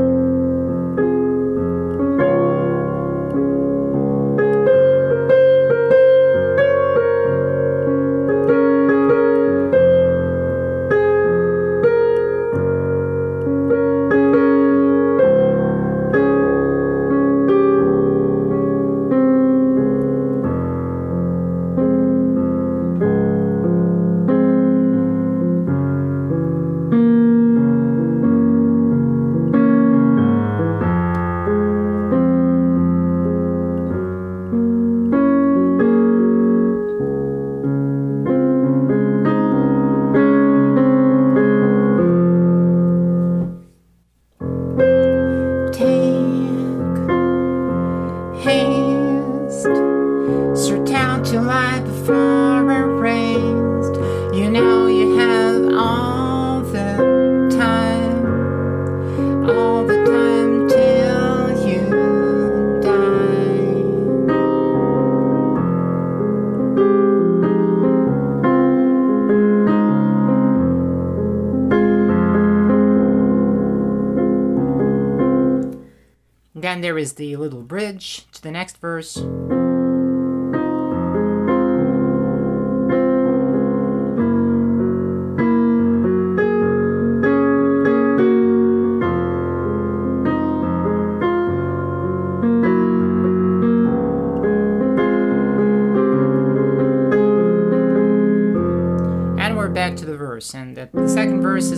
[77.06, 79.16] Is the little bridge to the next verse.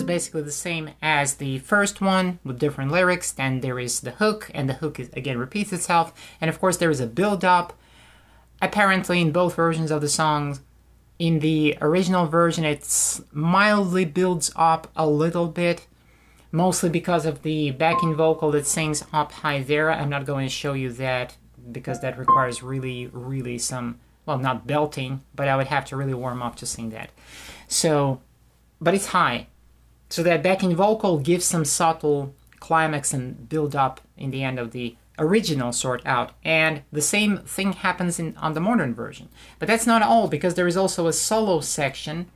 [0.08, 3.32] Basically the same as the first one with different lyrics.
[3.32, 6.12] Then there is the hook, and the hook is, again repeats itself.
[6.41, 7.74] And of course, there is a build up.
[8.60, 10.60] Apparently, in both versions of the song,
[11.20, 15.86] in the original version, it's mildly builds up a little bit,
[16.51, 19.91] mostly because of the backing vocal that sings up high there.
[19.91, 21.36] I'm not going to show you that
[21.72, 26.14] because that requires really, really some, well, not belting, but I would have to really
[26.14, 27.10] warm up to sing that.
[27.68, 28.22] So,
[28.80, 29.47] but it's high.
[30.10, 34.72] So that backing vocal gives some subtle climax and build up in the end of
[34.72, 36.32] the original sort out.
[36.43, 39.30] And the same thing happens in on the modern version.
[39.60, 42.28] But that's not all because there is also a solo section,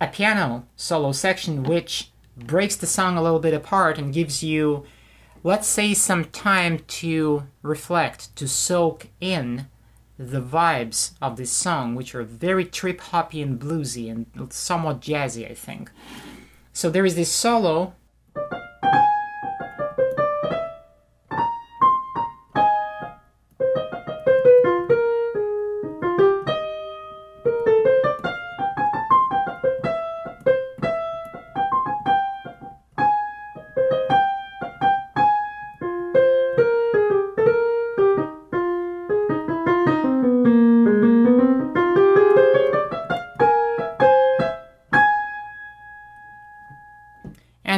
[0.00, 4.84] a piano solo section which breaks the song a little bit apart and gives you
[5.44, 9.66] let's say some time to reflect, to soak in
[10.18, 15.50] the vibes of this song, which are very trip hoppy and bluesy and somewhat jazzy,
[15.50, 15.90] I think.
[16.72, 17.94] So there is this solo.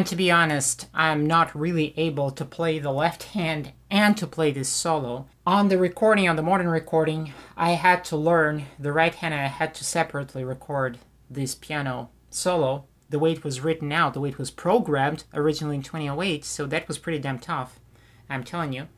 [0.05, 4.27] And to be honest, I'm not really able to play the left hand and to
[4.27, 5.29] play this solo.
[5.47, 9.43] On the recording, on the modern recording, I had to learn the right hand and
[9.43, 10.99] I had to separately record
[11.31, 15.77] this piano solo the way it was written out, the way it was programmed originally
[15.77, 17.81] in 2008, so that was pretty damn tough,
[18.29, 18.89] I'm telling you.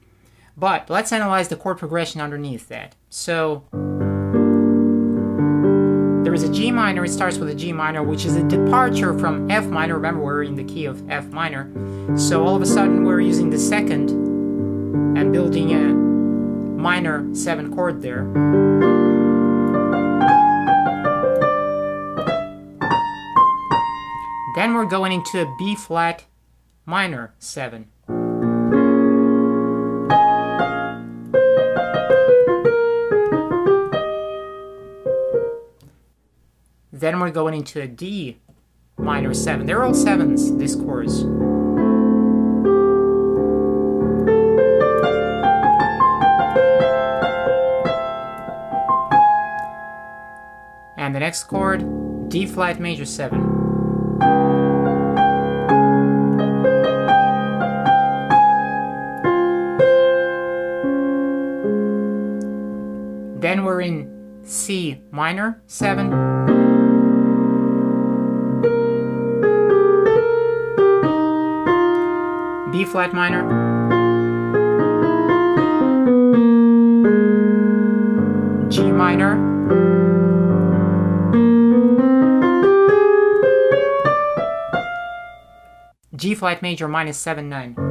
[0.56, 2.96] But let's analyze the chord progression underneath that.
[3.10, 3.62] So
[6.36, 9.50] is a G minor, it starts with a G minor, which is a departure from
[9.50, 9.94] F minor.
[9.94, 11.72] Remember, we're in the key of F minor.
[12.18, 14.10] So all of a sudden, we're using the second
[15.16, 15.94] and building a
[16.78, 18.24] minor 7 chord there.
[24.56, 26.26] Then we're going into a B flat
[26.84, 27.86] minor 7.
[36.98, 38.38] Then we're going into a D
[38.96, 39.66] minor 7.
[39.66, 41.20] They're all 7s, these chords.
[50.96, 51.84] And the next chord,
[52.30, 53.40] D flat major 7.
[63.38, 66.55] Then we're in C minor, 7.
[72.72, 73.42] B flat minor.
[78.68, 79.36] G minor.
[86.14, 87.85] G flat major minus 7 9.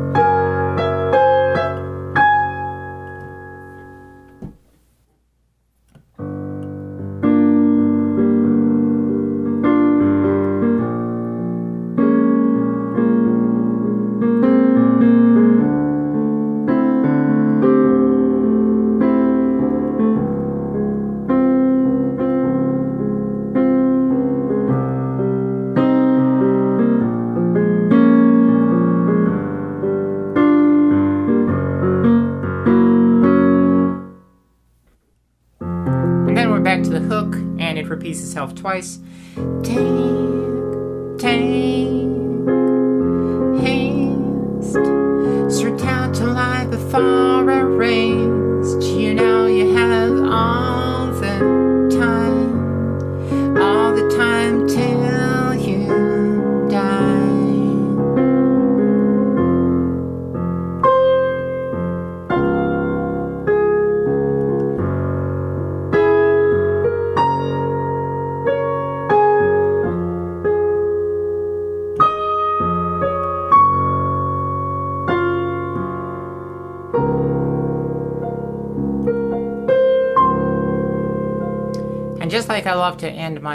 [38.15, 38.99] Repeats itself twice.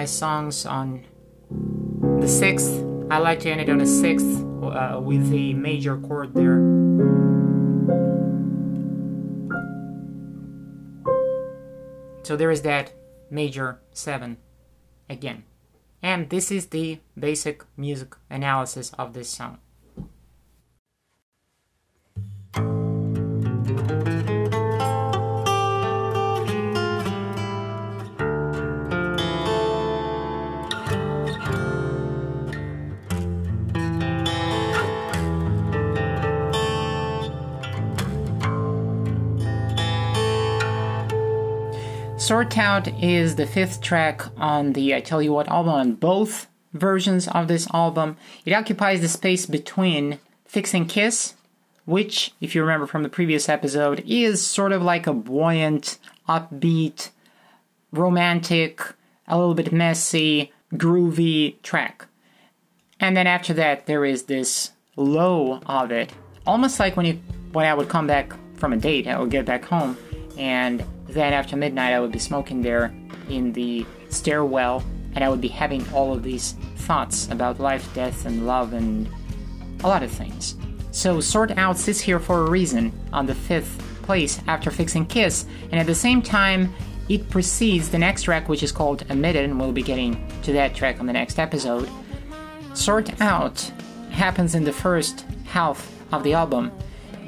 [0.00, 1.04] My songs on
[2.20, 2.72] the sixth,
[3.10, 6.56] I like to end it on a sixth uh, with a major chord there.
[12.22, 12.94] So there is that
[13.30, 14.38] major seven
[15.10, 15.44] again.
[16.02, 19.58] And this is the basic music analysis of this song.
[42.30, 46.46] Sort Out is the fifth track on the I Tell You What album, on both
[46.72, 48.16] versions of this album.
[48.44, 51.34] It occupies the space between Fix and Kiss,
[51.86, 57.10] which, if you remember from the previous episode, is sort of like a buoyant, upbeat,
[57.90, 58.80] romantic,
[59.26, 62.06] a little bit messy, groovy track.
[63.00, 66.12] And then after that, there is this low of it,
[66.46, 67.14] almost like when you
[67.50, 69.98] when I would come back from a date, I would get back home,
[70.38, 72.94] and then after midnight, I would be smoking there
[73.28, 74.84] in the stairwell,
[75.14, 79.08] and I would be having all of these thoughts about life, death, and love, and
[79.82, 80.56] a lot of things.
[80.92, 85.08] So, Sort Out sits here for a reason on the fifth place after Fix and
[85.08, 86.74] Kiss, and at the same time,
[87.08, 90.74] it precedes the next track, which is called Emitted, and we'll be getting to that
[90.74, 91.88] track on the next episode.
[92.74, 93.60] Sort Out
[94.10, 96.70] happens in the first half of the album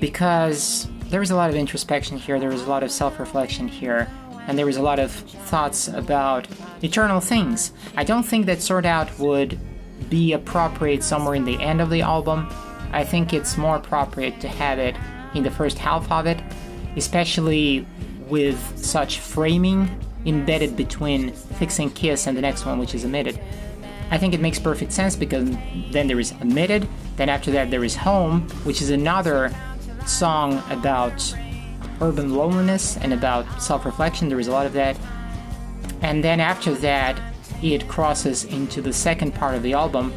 [0.01, 3.69] because there is a lot of introspection here, there is a lot of self reflection
[3.69, 4.09] here,
[4.47, 6.49] and there is a lot of thoughts about
[6.83, 7.75] eternal things.
[7.99, 9.59] I don't think that Sort Out would
[10.09, 12.49] be appropriate somewhere in the end of the album.
[12.93, 14.97] I think it's more appropriate to have it
[15.35, 16.41] in the first half of it,
[16.97, 17.87] especially
[18.29, 19.91] with such framing
[20.25, 23.39] embedded between Fix and Kiss and the next one, which is Emitted.
[24.11, 25.51] I think it makes perfect sense because
[25.91, 29.55] then there is Emitted, then after that there is Home, which is another
[30.09, 31.35] song about
[32.01, 34.29] urban loneliness and about self reflection.
[34.29, 34.99] There is a lot of that.
[36.03, 37.21] And then after that,
[37.63, 40.13] it crosses into the second part of the album,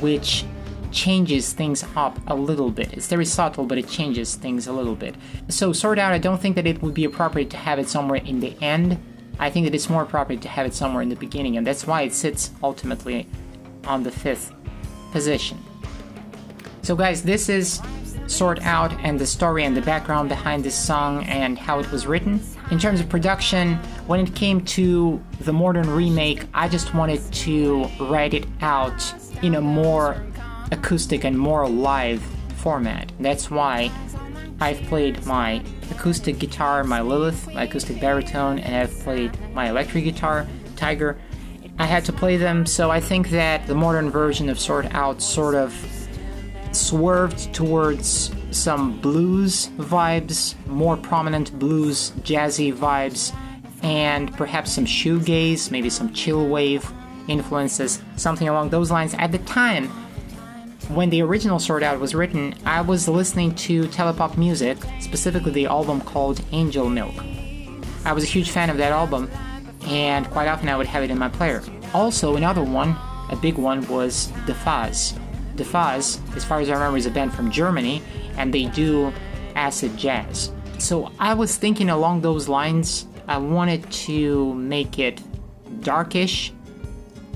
[0.00, 0.44] which
[0.92, 2.92] changes things up a little bit.
[2.92, 5.16] It's very subtle, but it changes things a little bit.
[5.48, 8.20] So, Sort Out, I don't think that it would be appropriate to have it somewhere
[8.24, 8.98] in the end.
[9.38, 11.86] I think that it's more appropriate to have it somewhere in the beginning, and that's
[11.86, 13.26] why it sits ultimately
[13.84, 14.54] on the fifth
[15.10, 15.58] position.
[16.82, 17.80] So, guys, this is
[18.26, 22.06] Sort Out and the story and the background behind this song and how it was
[22.06, 22.40] written.
[22.70, 27.84] In terms of production, when it came to the modern remake, I just wanted to
[28.00, 30.24] write it out in a more
[30.72, 32.22] acoustic and more live
[32.56, 33.12] format.
[33.20, 33.90] That's why
[34.60, 40.04] I've played my acoustic guitar, my Lilith, my acoustic baritone, and I've played my electric
[40.04, 40.46] guitar,
[40.76, 41.18] Tiger.
[41.78, 45.20] I had to play them, so I think that the modern version of Sort Out
[45.20, 45.74] sort of
[46.74, 53.34] swerved towards some blues vibes, more prominent blues, jazzy vibes,
[53.82, 56.90] and perhaps some shoegaze, maybe some chill wave
[57.28, 59.14] influences, something along those lines.
[59.14, 59.88] At the time,
[60.88, 66.00] when the original Sort Out was written, I was listening to Telepopmusik, specifically the album
[66.00, 67.14] called Angel Milk.
[68.04, 69.30] I was a huge fan of that album,
[69.86, 71.62] and quite often I would have it in my player.
[71.94, 72.96] Also, another one,
[73.30, 75.14] a big one, was The Fuzz.
[75.62, 78.02] Fuzz, as far as I remember, is a band from Germany,
[78.38, 79.12] and they do
[79.54, 80.50] acid jazz.
[80.78, 83.06] So I was thinking along those lines.
[83.28, 85.20] I wanted to make it
[85.82, 86.52] darkish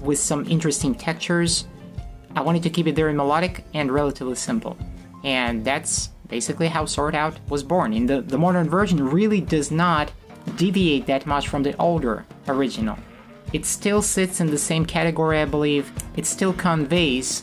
[0.03, 1.67] with some interesting textures.
[2.35, 4.77] I wanted to keep it very melodic and relatively simple.
[5.25, 7.93] And that's basically how Sort Out was born.
[7.93, 10.13] In the, the modern version really does not
[10.57, 12.99] deviate that much from the older original.
[13.53, 15.91] It still sits in the same category, I believe.
[16.17, 17.43] It still conveys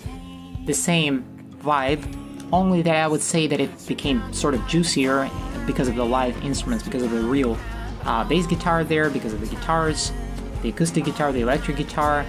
[0.66, 1.24] the same
[1.62, 2.04] vibe,
[2.52, 5.30] only that I would say that it became sort of juicier
[5.66, 7.58] because of the live instruments, because of the real
[8.04, 10.12] uh, bass guitar there, because of the guitars,
[10.62, 12.26] the acoustic guitar, the electric guitar,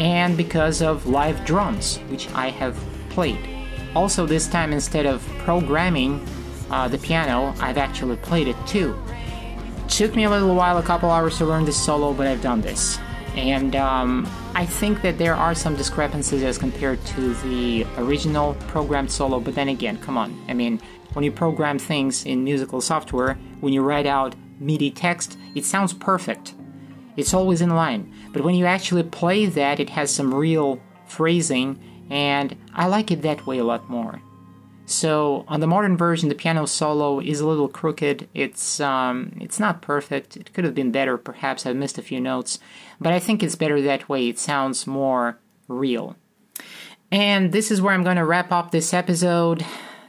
[0.00, 2.76] and because of live drums, which I have
[3.10, 3.38] played.
[3.94, 6.26] Also, this time instead of programming
[6.70, 8.98] uh, the piano, I've actually played it too.
[9.88, 12.60] Took me a little while, a couple hours to learn this solo, but I've done
[12.60, 12.98] this.
[13.38, 19.12] And um, I think that there are some discrepancies as compared to the original programmed
[19.12, 20.36] solo, but then again, come on.
[20.48, 20.80] I mean,
[21.12, 25.92] when you program things in musical software, when you write out MIDI text, it sounds
[25.92, 26.54] perfect.
[27.16, 28.12] It's always in line.
[28.32, 31.78] But when you actually play that, it has some real phrasing,
[32.10, 34.20] and I like it that way a lot more.
[34.88, 38.26] So on the modern version, the piano solo is a little crooked.
[38.32, 40.34] It's um, it's not perfect.
[40.38, 41.18] It could have been better.
[41.18, 42.58] Perhaps I missed a few notes,
[42.98, 44.28] but I think it's better that way.
[44.28, 46.16] It sounds more real.
[47.12, 49.64] And this is where I'm going to wrap up this episode.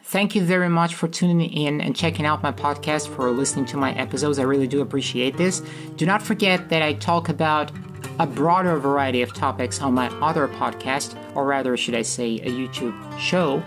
[0.06, 3.78] Thank you very much for tuning in and checking out my podcast, for listening to
[3.78, 4.40] my episodes.
[4.40, 5.62] I really do appreciate this.
[5.98, 7.70] Do not forget that I talk about
[8.18, 12.50] a broader variety of topics on my other podcast, or rather, should I say, a
[12.50, 13.62] YouTube show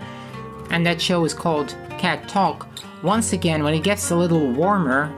[0.73, 2.67] and that show is called Cat Talk.
[3.03, 5.13] Once again, when it gets a little warmer,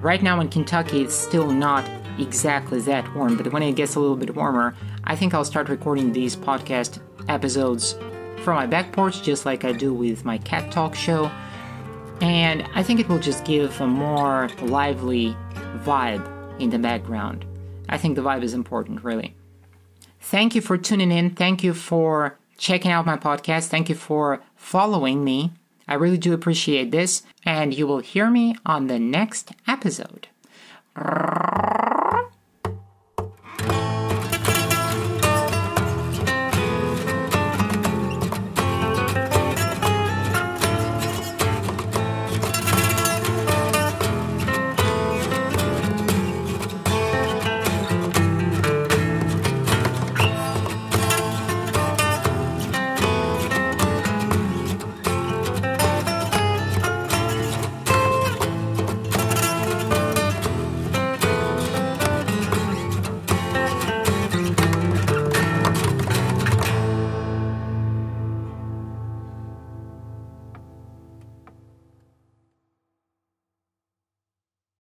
[0.00, 1.84] right now in Kentucky it's still not
[2.18, 5.68] exactly that warm, but when it gets a little bit warmer, I think I'll start
[5.68, 7.96] recording these podcast episodes
[8.44, 11.26] from my back porch, just like I do with my Cat Talk show.
[12.20, 15.36] And I think it will just give a more lively
[15.78, 16.24] vibe
[16.60, 17.44] in the background.
[17.88, 19.34] I think the vibe is important, really.
[20.20, 21.30] Thank you for tuning in.
[21.30, 23.66] Thank you for checking out my podcast.
[23.68, 25.50] Thank you for following me.
[25.88, 30.28] I really do appreciate this, and you will hear me on the next episode.